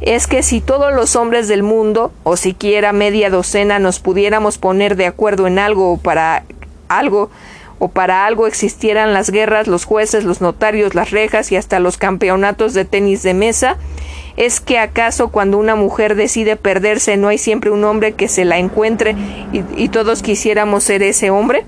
Es 0.00 0.26
que 0.26 0.42
si 0.42 0.60
todos 0.60 0.94
los 0.94 1.14
hombres 1.16 1.46
del 1.48 1.62
mundo, 1.62 2.12
o 2.22 2.36
siquiera 2.36 2.92
media 2.92 3.30
docena, 3.30 3.78
nos 3.78 4.00
pudiéramos 4.00 4.58
poner 4.58 4.96
de 4.96 5.06
acuerdo 5.06 5.46
en 5.46 5.58
algo 5.58 5.92
o 5.92 5.96
para 5.98 6.44
algo, 6.88 7.30
o 7.78 7.88
para 7.88 8.26
algo 8.26 8.46
existieran 8.46 9.12
las 9.12 9.30
guerras, 9.30 9.66
los 9.66 9.84
jueces, 9.84 10.24
los 10.24 10.40
notarios, 10.40 10.94
las 10.94 11.10
rejas 11.10 11.50
y 11.50 11.56
hasta 11.56 11.80
los 11.80 11.96
campeonatos 11.96 12.74
de 12.74 12.84
tenis 12.84 13.22
de 13.22 13.34
mesa, 13.34 13.76
¿es 14.36 14.60
que 14.60 14.78
acaso 14.78 15.28
cuando 15.28 15.58
una 15.58 15.76
mujer 15.76 16.14
decide 16.14 16.56
perderse 16.56 17.16
no 17.16 17.28
hay 17.28 17.38
siempre 17.38 17.70
un 17.70 17.84
hombre 17.84 18.12
que 18.12 18.28
se 18.28 18.44
la 18.44 18.58
encuentre 18.58 19.16
y, 19.52 19.64
y 19.76 19.88
todos 19.88 20.22
quisiéramos 20.22 20.84
ser 20.84 21.02
ese 21.02 21.30
hombre? 21.30 21.64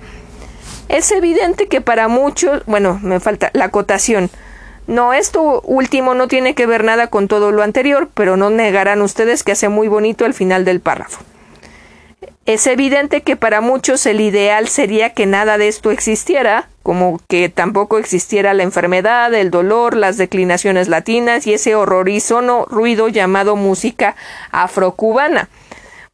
Es 0.89 1.11
evidente 1.13 1.67
que 1.67 1.81
para 1.81 2.09
muchos, 2.09 2.63
bueno, 2.67 3.01
me 3.03 3.19
falta 3.19 3.51
la 3.55 3.67
acotación, 3.67 4.29
no, 4.87 5.13
esto 5.13 5.61
último 5.63 6.15
no 6.15 6.29
tiene 6.29 6.55
que 6.55 6.67
ver 6.67 6.85
nada 6.85 7.07
con 7.07 7.29
todo 7.29 7.53
lo 7.53 7.63
anterior, 7.63 8.09
pero 8.15 8.37
no 8.37 8.51
negarán 8.51 9.03
ustedes 9.03 9.43
que 9.43 9.53
hace 9.53 9.69
muy 9.69 9.89
bonito 9.89 10.27
el 10.27 10.35
final 10.35 10.65
del 10.65 10.81
párrafo. 10.81 11.23
Es 12.45 12.67
evidente 12.67 13.23
que 13.23 13.37
para 13.37 13.61
muchos 13.61 14.05
el 14.07 14.21
ideal 14.21 14.67
sería 14.67 15.11
que 15.11 15.27
nada 15.27 15.59
de 15.59 15.69
esto 15.69 15.93
existiera, 15.93 16.69
como 16.83 17.21
que 17.29 17.49
tampoco 17.49 17.99
existiera 17.99 18.53
la 18.53 18.65
enfermedad, 18.65 19.33
el 19.33 19.53
dolor, 19.53 19.97
las 19.97 20.17
declinaciones 20.17 20.89
latinas 20.89 21.47
y 21.47 21.55
ese 21.55 21.77
horrorizono 21.77 22.67
ruido 22.69 23.07
llamado 23.07 23.55
música 23.55 24.17
afrocubana. 24.51 25.49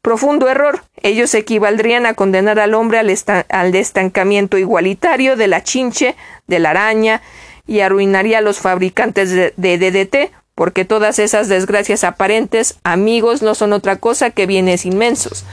Profundo 0.02 0.48
error. 0.48 0.82
Ellos 1.02 1.34
equivaldrían 1.34 2.04
a 2.04 2.14
condenar 2.14 2.60
al 2.60 2.74
hombre 2.74 2.98
al, 2.98 3.14
al 3.48 3.74
estancamiento 3.74 4.58
igualitario 4.58 5.34
de 5.36 5.48
la 5.48 5.62
chinche, 5.62 6.14
de 6.46 6.58
la 6.58 6.70
araña, 6.70 7.22
y 7.68 7.80
arruinaría 7.80 8.38
a 8.38 8.40
los 8.40 8.58
fabricantes 8.58 9.30
de, 9.30 9.52
DDT, 9.56 10.32
porque 10.56 10.84
todas 10.84 11.20
esas 11.20 11.48
desgracias 11.48 12.02
aparentes, 12.02 12.78
amigos, 12.82 13.42
no 13.42 13.54
son 13.54 13.72
otra 13.72 13.96
cosa 13.96 14.30
que 14.30 14.46
bienes 14.46 14.86
inmensos. 14.86 15.44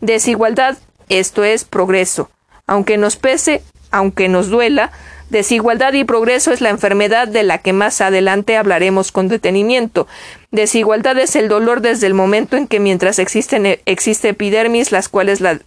Desigualdad, 0.00 0.78
esto 1.08 1.44
es 1.44 1.64
progreso. 1.64 2.30
Aunque 2.66 2.96
nos 2.96 3.16
pese, 3.16 3.62
aunque 3.90 4.28
nos 4.28 4.48
duela, 4.48 4.90
desigualdad 5.28 5.92
y 5.92 6.04
progreso 6.04 6.52
es 6.52 6.62
la 6.62 6.70
enfermedad 6.70 7.28
de 7.28 7.42
la 7.42 7.58
que 7.58 7.74
más 7.74 8.00
adelante 8.00 8.56
hablaremos 8.56 9.12
con 9.12 9.28
detenimiento. 9.28 10.08
Desigualdad 10.50 11.18
es 11.18 11.36
el 11.36 11.48
dolor 11.48 11.82
desde 11.82 12.06
el 12.06 12.14
momento 12.14 12.56
en 12.56 12.66
que 12.66 12.80
mientras 12.80 13.18
existen, 13.18 13.78
existe 13.84 14.30
epidermis, 14.30 14.90
las 14.90 15.10
cuales 15.10 15.42
la 15.42 15.60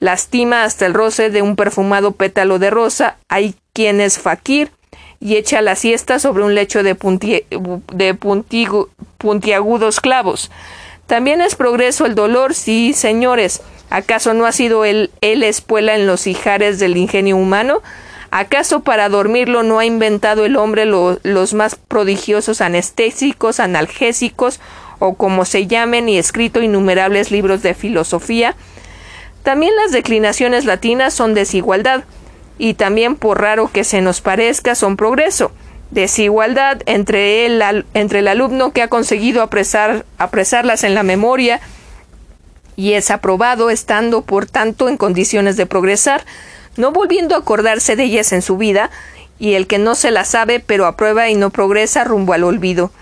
lastima 0.00 0.64
hasta 0.64 0.84
el 0.84 0.94
roce 0.94 1.30
de 1.30 1.42
un 1.42 1.54
perfumado 1.54 2.10
pétalo 2.10 2.58
de 2.58 2.70
rosa, 2.70 3.18
hay 3.28 3.54
quien 3.72 4.00
es 4.00 4.18
fakir, 4.18 4.72
y 5.20 5.36
echa 5.36 5.62
la 5.62 5.76
siesta 5.76 6.18
sobre 6.18 6.42
un 6.42 6.54
lecho 6.54 6.82
de, 6.82 6.96
puntiagudos 9.18 10.00
clavos. 10.00 10.50
También 11.06 11.40
es 11.40 11.54
progreso 11.54 12.06
el 12.06 12.14
dolor, 12.14 12.54
sí, 12.54 12.92
señores. 12.92 13.62
¿Acaso 13.90 14.34
no 14.34 14.46
ha 14.46 14.52
sido 14.52 14.84
él, 14.84 15.10
él 15.20 15.42
espuela 15.42 15.94
en 15.94 16.06
los 16.06 16.26
hijares 16.26 16.78
del 16.78 16.96
ingenio 16.96 17.36
humano? 17.36 17.82
¿Acaso 18.30 18.80
para 18.80 19.10
dormirlo 19.10 19.62
no 19.62 19.78
ha 19.78 19.84
inventado 19.84 20.46
el 20.46 20.56
hombre 20.56 20.86
los 20.86 21.52
más 21.52 21.76
prodigiosos 21.76 22.62
anestésicos, 22.62 23.60
analgésicos 23.60 24.58
o 24.98 25.14
como 25.14 25.44
se 25.44 25.66
llamen 25.66 26.08
y 26.08 26.16
escrito 26.16 26.62
innumerables 26.62 27.30
libros 27.30 27.62
de 27.62 27.74
filosofía? 27.74 28.56
También 29.42 29.76
las 29.76 29.92
declinaciones 29.92 30.64
latinas 30.64 31.12
son 31.12 31.34
desigualdad 31.34 32.04
y 32.58 32.74
también 32.74 33.16
por 33.16 33.40
raro 33.40 33.70
que 33.72 33.84
se 33.84 34.00
nos 34.00 34.20
parezca 34.20 34.74
son 34.74 34.96
progreso. 34.96 35.52
Desigualdad 35.90 36.80
entre 36.86 37.44
el, 37.46 37.84
entre 37.94 38.20
el 38.20 38.28
alumno 38.28 38.72
que 38.72 38.82
ha 38.82 38.88
conseguido 38.88 39.42
apresar, 39.42 40.06
apresarlas 40.18 40.84
en 40.84 40.94
la 40.94 41.02
memoria 41.02 41.60
y 42.76 42.94
es 42.94 43.10
aprobado 43.10 43.70
estando 43.70 44.22
por 44.22 44.46
tanto 44.46 44.88
en 44.88 44.96
condiciones 44.96 45.56
de 45.56 45.66
progresar, 45.66 46.24
no 46.76 46.92
volviendo 46.92 47.34
a 47.34 47.38
acordarse 47.38 47.96
de 47.96 48.04
ellas 48.04 48.32
en 48.32 48.42
su 48.42 48.56
vida, 48.56 48.90
y 49.38 49.54
el 49.54 49.66
que 49.66 49.78
no 49.78 49.94
se 49.94 50.10
las 50.10 50.28
sabe 50.28 50.60
pero 50.60 50.86
aprueba 50.86 51.28
y 51.28 51.34
no 51.34 51.50
progresa 51.50 52.04
rumbo 52.04 52.32
al 52.32 52.44
olvido. 52.44 52.92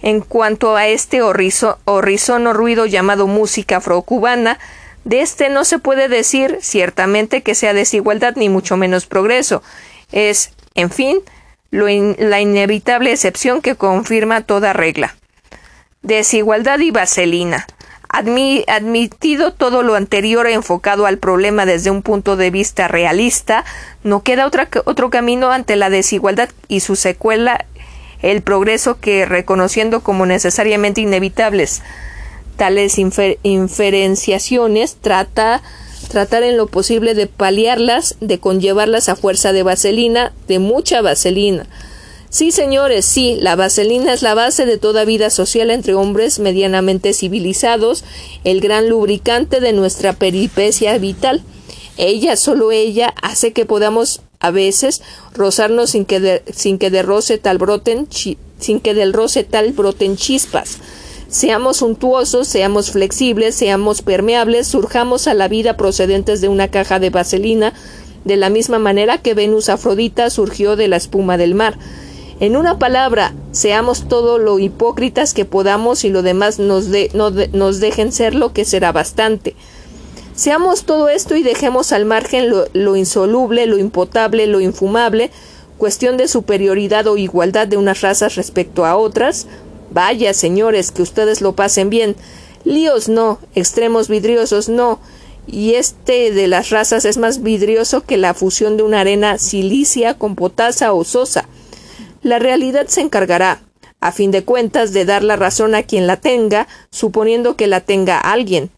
En 0.00 0.20
cuanto 0.20 0.76
a 0.76 0.86
este 0.86 1.22
horrizono 1.22 2.52
ruido 2.52 2.86
llamado 2.86 3.26
música 3.26 3.76
afrocubana, 3.78 4.58
de 5.04 5.20
este 5.20 5.48
no 5.48 5.64
se 5.64 5.78
puede 5.78 6.08
decir 6.08 6.58
ciertamente 6.60 7.42
que 7.42 7.54
sea 7.54 7.74
desigualdad 7.74 8.34
ni 8.36 8.48
mucho 8.48 8.76
menos 8.76 9.06
progreso. 9.06 9.62
Es, 10.12 10.52
en 10.74 10.90
fin, 10.90 11.18
la 11.70 12.40
inevitable 12.40 13.12
excepción 13.12 13.62
que 13.62 13.74
confirma 13.74 14.42
toda 14.42 14.72
regla. 14.72 15.16
Desigualdad 16.02 16.78
y 16.80 16.90
vaselina. 16.90 17.66
admitido 18.08 19.52
todo 19.52 19.82
lo 19.82 19.94
anterior 19.94 20.46
enfocado 20.46 21.06
al 21.06 21.18
problema 21.18 21.64
desde 21.64 21.90
un 21.90 22.02
punto 22.02 22.36
de 22.36 22.50
vista 22.50 22.88
realista, 22.88 23.64
no 24.04 24.22
queda 24.22 24.50
otro 24.84 25.10
camino 25.10 25.50
ante 25.50 25.76
la 25.76 25.90
desigualdad 25.90 26.50
y 26.68 26.80
su 26.80 26.94
secuela 26.94 27.64
el 28.20 28.42
progreso 28.42 29.00
que, 29.00 29.26
reconociendo 29.26 30.02
como 30.02 30.26
necesariamente 30.26 31.00
inevitables 31.00 31.82
tales 32.56 32.98
inferenciaciones 32.98 34.96
trata 35.00 35.62
tratar 36.08 36.42
en 36.42 36.56
lo 36.56 36.66
posible 36.66 37.14
de 37.14 37.26
paliarlas, 37.26 38.16
de 38.20 38.38
conllevarlas 38.38 39.08
a 39.08 39.16
fuerza 39.16 39.52
de 39.52 39.62
vaselina, 39.62 40.32
de 40.46 40.58
mucha 40.58 41.00
vaselina. 41.00 41.66
Sí, 42.28 42.50
señores, 42.50 43.04
sí, 43.04 43.36
la 43.40 43.56
vaselina 43.56 44.12
es 44.12 44.22
la 44.22 44.34
base 44.34 44.64
de 44.64 44.78
toda 44.78 45.04
vida 45.04 45.28
social 45.30 45.70
entre 45.70 45.94
hombres 45.94 46.38
medianamente 46.38 47.12
civilizados, 47.12 48.04
el 48.44 48.60
gran 48.60 48.88
lubricante 48.88 49.60
de 49.60 49.72
nuestra 49.72 50.14
peripecia 50.14 50.96
vital. 50.98 51.42
Ella, 51.98 52.36
solo 52.36 52.72
ella, 52.72 53.14
hace 53.20 53.52
que 53.52 53.66
podamos 53.66 54.22
a 54.40 54.50
veces 54.50 55.02
rozarnos 55.34 55.90
sin 55.90 56.04
que, 56.04 56.42
sin 56.52 56.78
que 56.78 56.90
de 56.90 57.02
roce 57.02 57.38
tal 57.38 57.58
broten, 57.58 58.08
sin 58.10 58.80
que 58.80 58.94
del 58.94 59.12
roce 59.12 59.44
tal 59.44 59.72
broten 59.72 60.16
chispas. 60.16 60.78
Seamos 61.32 61.78
suntuosos, 61.78 62.46
seamos 62.46 62.90
flexibles, 62.90 63.54
seamos 63.54 64.02
permeables, 64.02 64.66
surjamos 64.66 65.26
a 65.26 65.32
la 65.32 65.48
vida 65.48 65.78
procedentes 65.78 66.42
de 66.42 66.48
una 66.48 66.68
caja 66.68 67.00
de 67.00 67.08
vaselina, 67.08 67.72
de 68.26 68.36
la 68.36 68.50
misma 68.50 68.78
manera 68.78 69.16
que 69.16 69.32
Venus 69.32 69.70
Afrodita 69.70 70.28
surgió 70.28 70.76
de 70.76 70.88
la 70.88 70.96
espuma 70.96 71.38
del 71.38 71.54
mar. 71.54 71.78
En 72.38 72.54
una 72.54 72.78
palabra, 72.78 73.32
seamos 73.50 74.08
todo 74.08 74.36
lo 74.36 74.58
hipócritas 74.58 75.32
que 75.32 75.46
podamos 75.46 76.04
y 76.04 76.10
lo 76.10 76.20
demás 76.20 76.58
nos, 76.58 76.88
nos 77.14 77.80
dejen 77.80 78.12
ser 78.12 78.34
lo 78.34 78.52
que 78.52 78.66
será 78.66 78.92
bastante. 78.92 79.56
Seamos 80.34 80.84
todo 80.84 81.08
esto 81.08 81.34
y 81.34 81.42
dejemos 81.42 81.92
al 81.92 82.04
margen 82.04 82.52
lo 82.74 82.94
insoluble, 82.94 83.64
lo 83.64 83.78
impotable, 83.78 84.46
lo 84.46 84.60
infumable, 84.60 85.30
cuestión 85.78 86.18
de 86.18 86.28
superioridad 86.28 87.06
o 87.06 87.16
igualdad 87.16 87.68
de 87.68 87.78
unas 87.78 88.02
razas 88.02 88.34
respecto 88.34 88.84
a 88.84 88.96
otras, 88.96 89.46
vaya, 89.92 90.34
señores, 90.34 90.90
que 90.90 91.02
ustedes 91.02 91.40
lo 91.40 91.54
pasen 91.54 91.90
bien. 91.90 92.16
Líos 92.64 93.08
no, 93.08 93.38
extremos 93.54 94.08
vidriosos 94.08 94.68
no, 94.68 95.00
y 95.46 95.74
este 95.74 96.30
de 96.30 96.46
las 96.46 96.70
razas 96.70 97.04
es 97.04 97.18
más 97.18 97.42
vidrioso 97.42 98.02
que 98.02 98.16
la 98.16 98.34
fusión 98.34 98.76
de 98.76 98.84
una 98.84 99.00
arena 99.00 99.38
silicia 99.38 100.14
con 100.14 100.36
potasa 100.36 100.92
o 100.92 101.04
sosa. 101.04 101.48
La 102.22 102.38
realidad 102.38 102.86
se 102.86 103.00
encargará, 103.00 103.62
a 104.00 104.12
fin 104.12 104.30
de 104.30 104.44
cuentas, 104.44 104.92
de 104.92 105.04
dar 105.04 105.24
la 105.24 105.36
razón 105.36 105.74
a 105.74 105.82
quien 105.82 106.06
la 106.06 106.18
tenga, 106.18 106.68
suponiendo 106.90 107.56
que 107.56 107.66
la 107.66 107.80
tenga 107.80 108.18
alguien. 108.18 108.70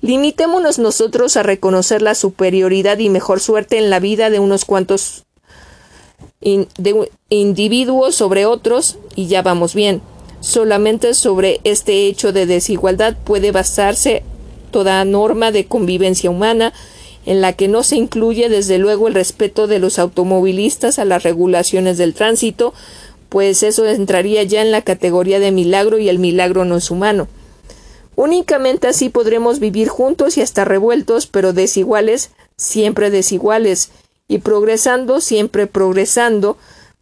Limitémonos 0.00 0.78
nosotros 0.78 1.36
a 1.36 1.42
reconocer 1.42 2.00
la 2.00 2.14
superioridad 2.14 2.98
y 2.98 3.08
mejor 3.08 3.40
suerte 3.40 3.78
en 3.78 3.90
la 3.90 4.00
vida 4.00 4.30
de 4.30 4.38
unos 4.38 4.64
cuantos 4.64 5.24
individuos 7.28 8.14
sobre 8.14 8.46
otros 8.46 8.98
y 9.14 9.26
ya 9.26 9.42
vamos 9.42 9.74
bien. 9.74 10.00
Solamente 10.40 11.14
sobre 11.14 11.60
este 11.64 12.06
hecho 12.06 12.32
de 12.32 12.46
desigualdad 12.46 13.16
puede 13.24 13.52
basarse 13.52 14.22
toda 14.70 15.04
norma 15.04 15.52
de 15.52 15.66
convivencia 15.66 16.30
humana, 16.30 16.72
en 17.24 17.40
la 17.40 17.54
que 17.54 17.66
no 17.66 17.82
se 17.82 17.96
incluye 17.96 18.48
desde 18.48 18.78
luego 18.78 19.08
el 19.08 19.14
respeto 19.14 19.66
de 19.66 19.80
los 19.80 19.98
automovilistas 19.98 20.98
a 20.98 21.04
las 21.04 21.24
regulaciones 21.24 21.98
del 21.98 22.14
tránsito, 22.14 22.72
pues 23.28 23.62
eso 23.62 23.86
entraría 23.86 24.44
ya 24.44 24.62
en 24.62 24.70
la 24.70 24.82
categoría 24.82 25.40
de 25.40 25.50
milagro 25.50 25.98
y 25.98 26.08
el 26.08 26.18
milagro 26.18 26.64
no 26.64 26.76
es 26.76 26.90
humano. 26.90 27.26
Únicamente 28.14 28.86
así 28.86 29.08
podremos 29.08 29.58
vivir 29.58 29.88
juntos 29.88 30.38
y 30.38 30.40
hasta 30.40 30.64
revueltos, 30.64 31.26
pero 31.26 31.52
desiguales, 31.52 32.30
siempre 32.56 33.10
desiguales, 33.10 33.90
y 34.28 34.38
progresando, 34.38 35.20
siempre 35.20 35.66
progresando, 35.66 36.56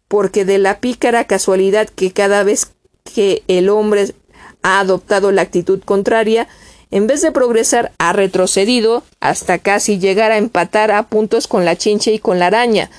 porque 0.07 0.45
de 0.45 0.57
la 0.57 0.79
pícara 0.79 1.25
casualidad 1.25 1.87
que 1.87 2.11
cada 2.11 2.43
vez 2.43 2.67
que 3.15 3.43
el 3.47 3.69
hombre 3.69 4.13
ha 4.61 4.81
adoptado 4.81 5.31
la 5.31 5.41
actitud 5.41 5.81
contraria, 5.81 6.49
en 6.91 7.07
vez 7.07 7.21
de 7.21 7.31
progresar, 7.31 7.93
ha 7.97 8.11
retrocedido 8.11 9.03
hasta 9.21 9.57
casi 9.57 9.99
llegar 9.99 10.33
a 10.33 10.37
empatar 10.37 10.91
a 10.91 11.03
puntos 11.03 11.47
con 11.47 11.63
la 11.63 11.77
chincha 11.77 12.11
y 12.11 12.19
con 12.19 12.39
la 12.39 12.47
araña. 12.47 12.91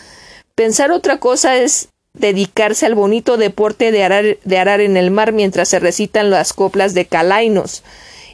Pensar 0.55 0.91
otra 0.91 1.19
cosa 1.19 1.59
es 1.59 1.91
dedicarse 2.15 2.87
al 2.87 2.95
bonito 2.95 3.37
deporte 3.37 3.93
de 3.93 4.05
arar, 4.05 4.39
de 4.43 4.59
arar 4.59 4.81
en 4.81 4.97
el 4.97 5.11
mar 5.11 5.33
mientras 5.33 5.69
se 5.69 5.81
recitan 5.81 6.31
las 6.31 6.55
coplas 6.55 6.95
de 6.95 7.05
Calainos, 7.05 7.83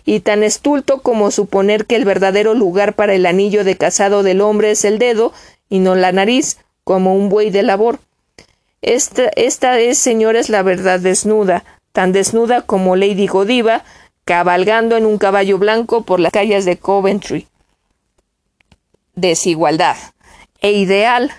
y 0.05 0.21
tan 0.21 0.45
estulto 0.45 1.03
como 1.03 1.33
suponer 1.33 1.87
que 1.87 1.97
el 1.97 2.05
verdadero 2.05 2.55
lugar 2.55 2.95
para 2.95 3.15
el 3.15 3.27
anillo 3.27 3.65
de 3.65 3.77
casado 3.77 4.23
del 4.23 4.41
hombre 4.41 4.71
es 4.71 4.85
el 4.85 5.01
dedo 5.01 5.33
y 5.69 5.81
no 5.81 5.97
la 5.97 6.13
nariz, 6.13 6.59
como 6.85 7.17
un 7.17 7.29
buey 7.29 7.51
de 7.51 7.65
labor. 7.65 7.99
Esta, 8.83 9.31
es, 9.79 9.99
señores, 9.99 10.49
la 10.49 10.63
verdad 10.63 10.99
desnuda, 10.99 11.65
tan 11.93 12.13
desnuda 12.13 12.63
como 12.63 12.97
Lady 12.97 13.29
Godiva, 13.29 13.85
cabalgando 14.25 14.97
en 14.97 15.07
un 15.07 15.19
caballo 15.19 15.59
blanco 15.59 16.03
por 16.03 16.19
las 16.19 16.33
calles 16.33 16.65
de 16.65 16.79
Coventry. 16.79 17.47
Desigualdad. 19.15 19.97
E 20.61 20.73
ideal. 20.73 21.31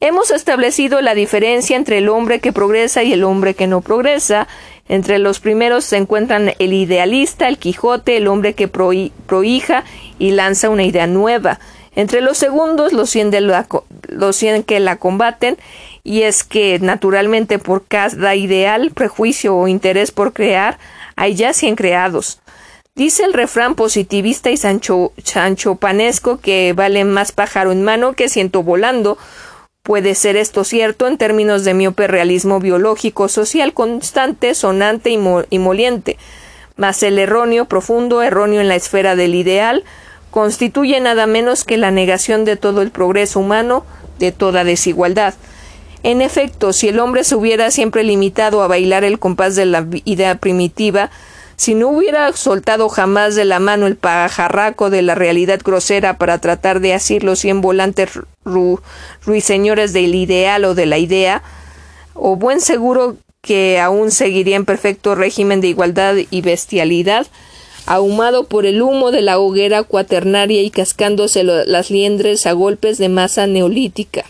Hemos 0.00 0.30
establecido 0.30 1.00
la 1.00 1.14
diferencia 1.14 1.76
entre 1.76 1.98
el 1.98 2.08
hombre 2.08 2.40
que 2.40 2.52
progresa 2.52 3.02
y 3.02 3.12
el 3.12 3.24
hombre 3.24 3.54
que 3.54 3.66
no 3.66 3.80
progresa. 3.82 4.48
Entre 4.88 5.18
los 5.18 5.40
primeros 5.40 5.84
se 5.84 5.96
encuentran 5.96 6.52
el 6.58 6.72
idealista, 6.72 7.48
el 7.48 7.58
Quijote, 7.58 8.16
el 8.16 8.28
hombre 8.28 8.54
que 8.54 8.68
prohija 8.68 9.84
y 10.18 10.30
lanza 10.30 10.70
una 10.70 10.84
idea 10.84 11.06
nueva. 11.06 11.58
Entre 11.96 12.20
los 12.20 12.38
segundos, 12.38 12.92
los 12.92 13.10
cien, 13.10 13.32
los 14.08 14.36
cien 14.36 14.62
que 14.62 14.78
la 14.78 14.96
combaten, 14.96 15.58
y 16.08 16.22
es 16.22 16.42
que, 16.42 16.78
naturalmente, 16.80 17.58
por 17.58 17.84
cada 17.84 18.34
ideal, 18.34 18.92
prejuicio 18.92 19.54
o 19.54 19.68
interés 19.68 20.10
por 20.10 20.32
crear, 20.32 20.78
hay 21.16 21.34
ya 21.34 21.52
cien 21.52 21.76
creados. 21.76 22.40
Dice 22.94 23.24
el 23.24 23.34
refrán 23.34 23.74
positivista 23.74 24.50
y 24.50 24.56
sancho, 24.56 25.12
chanchopanesco 25.22 26.38
que 26.38 26.72
vale 26.74 27.04
más 27.04 27.32
pájaro 27.32 27.72
en 27.72 27.82
mano 27.82 28.14
que 28.14 28.30
ciento 28.30 28.62
volando. 28.62 29.18
Puede 29.82 30.14
ser 30.14 30.38
esto 30.38 30.64
cierto 30.64 31.06
en 31.06 31.18
términos 31.18 31.64
de 31.64 31.74
miope 31.74 32.06
realismo 32.06 32.58
biológico, 32.58 33.28
social, 33.28 33.74
constante, 33.74 34.54
sonante 34.54 35.10
y, 35.10 35.18
y 35.50 35.58
moliente. 35.58 36.16
Mas 36.76 37.02
el 37.02 37.18
erróneo, 37.18 37.66
profundo, 37.66 38.22
erróneo 38.22 38.62
en 38.62 38.68
la 38.68 38.76
esfera 38.76 39.14
del 39.14 39.34
ideal, 39.34 39.84
constituye 40.30 40.98
nada 41.00 41.26
menos 41.26 41.64
que 41.64 41.76
la 41.76 41.90
negación 41.90 42.46
de 42.46 42.56
todo 42.56 42.80
el 42.80 42.92
progreso 42.92 43.40
humano, 43.40 43.84
de 44.18 44.32
toda 44.32 44.64
desigualdad. 44.64 45.34
En 46.02 46.22
efecto, 46.22 46.72
si 46.72 46.88
el 46.88 47.00
hombre 47.00 47.24
se 47.24 47.34
hubiera 47.34 47.70
siempre 47.70 48.04
limitado 48.04 48.62
a 48.62 48.68
bailar 48.68 49.04
el 49.04 49.18
compás 49.18 49.56
de 49.56 49.66
la 49.66 49.86
idea 50.04 50.36
primitiva, 50.36 51.10
si 51.56 51.74
no 51.74 51.88
hubiera 51.88 52.32
soltado 52.34 52.88
jamás 52.88 53.34
de 53.34 53.44
la 53.44 53.58
mano 53.58 53.88
el 53.88 53.96
pajarraco 53.96 54.90
de 54.90 55.02
la 55.02 55.16
realidad 55.16 55.60
grosera 55.64 56.16
para 56.16 56.38
tratar 56.38 56.78
de 56.78 56.94
asir 56.94 57.24
los 57.24 57.40
cien 57.40 57.60
volantes 57.60 58.10
ruiseñores 59.24 59.92
del 59.92 60.14
ideal 60.14 60.64
o 60.64 60.76
de 60.76 60.86
la 60.86 60.98
idea, 60.98 61.42
o 62.14 62.36
buen 62.36 62.60
seguro 62.60 63.16
que 63.40 63.80
aún 63.80 64.12
seguiría 64.12 64.54
en 64.54 64.64
perfecto 64.64 65.16
régimen 65.16 65.60
de 65.60 65.68
igualdad 65.68 66.14
y 66.30 66.40
bestialidad, 66.42 67.26
ahumado 67.86 68.44
por 68.44 68.64
el 68.64 68.80
humo 68.80 69.10
de 69.10 69.22
la 69.22 69.40
hoguera 69.40 69.82
cuaternaria 69.82 70.62
y 70.62 70.70
cascándose 70.70 71.42
las 71.42 71.90
liendres 71.90 72.46
a 72.46 72.52
golpes 72.52 72.98
de 72.98 73.08
masa 73.08 73.48
neolítica. 73.48 74.24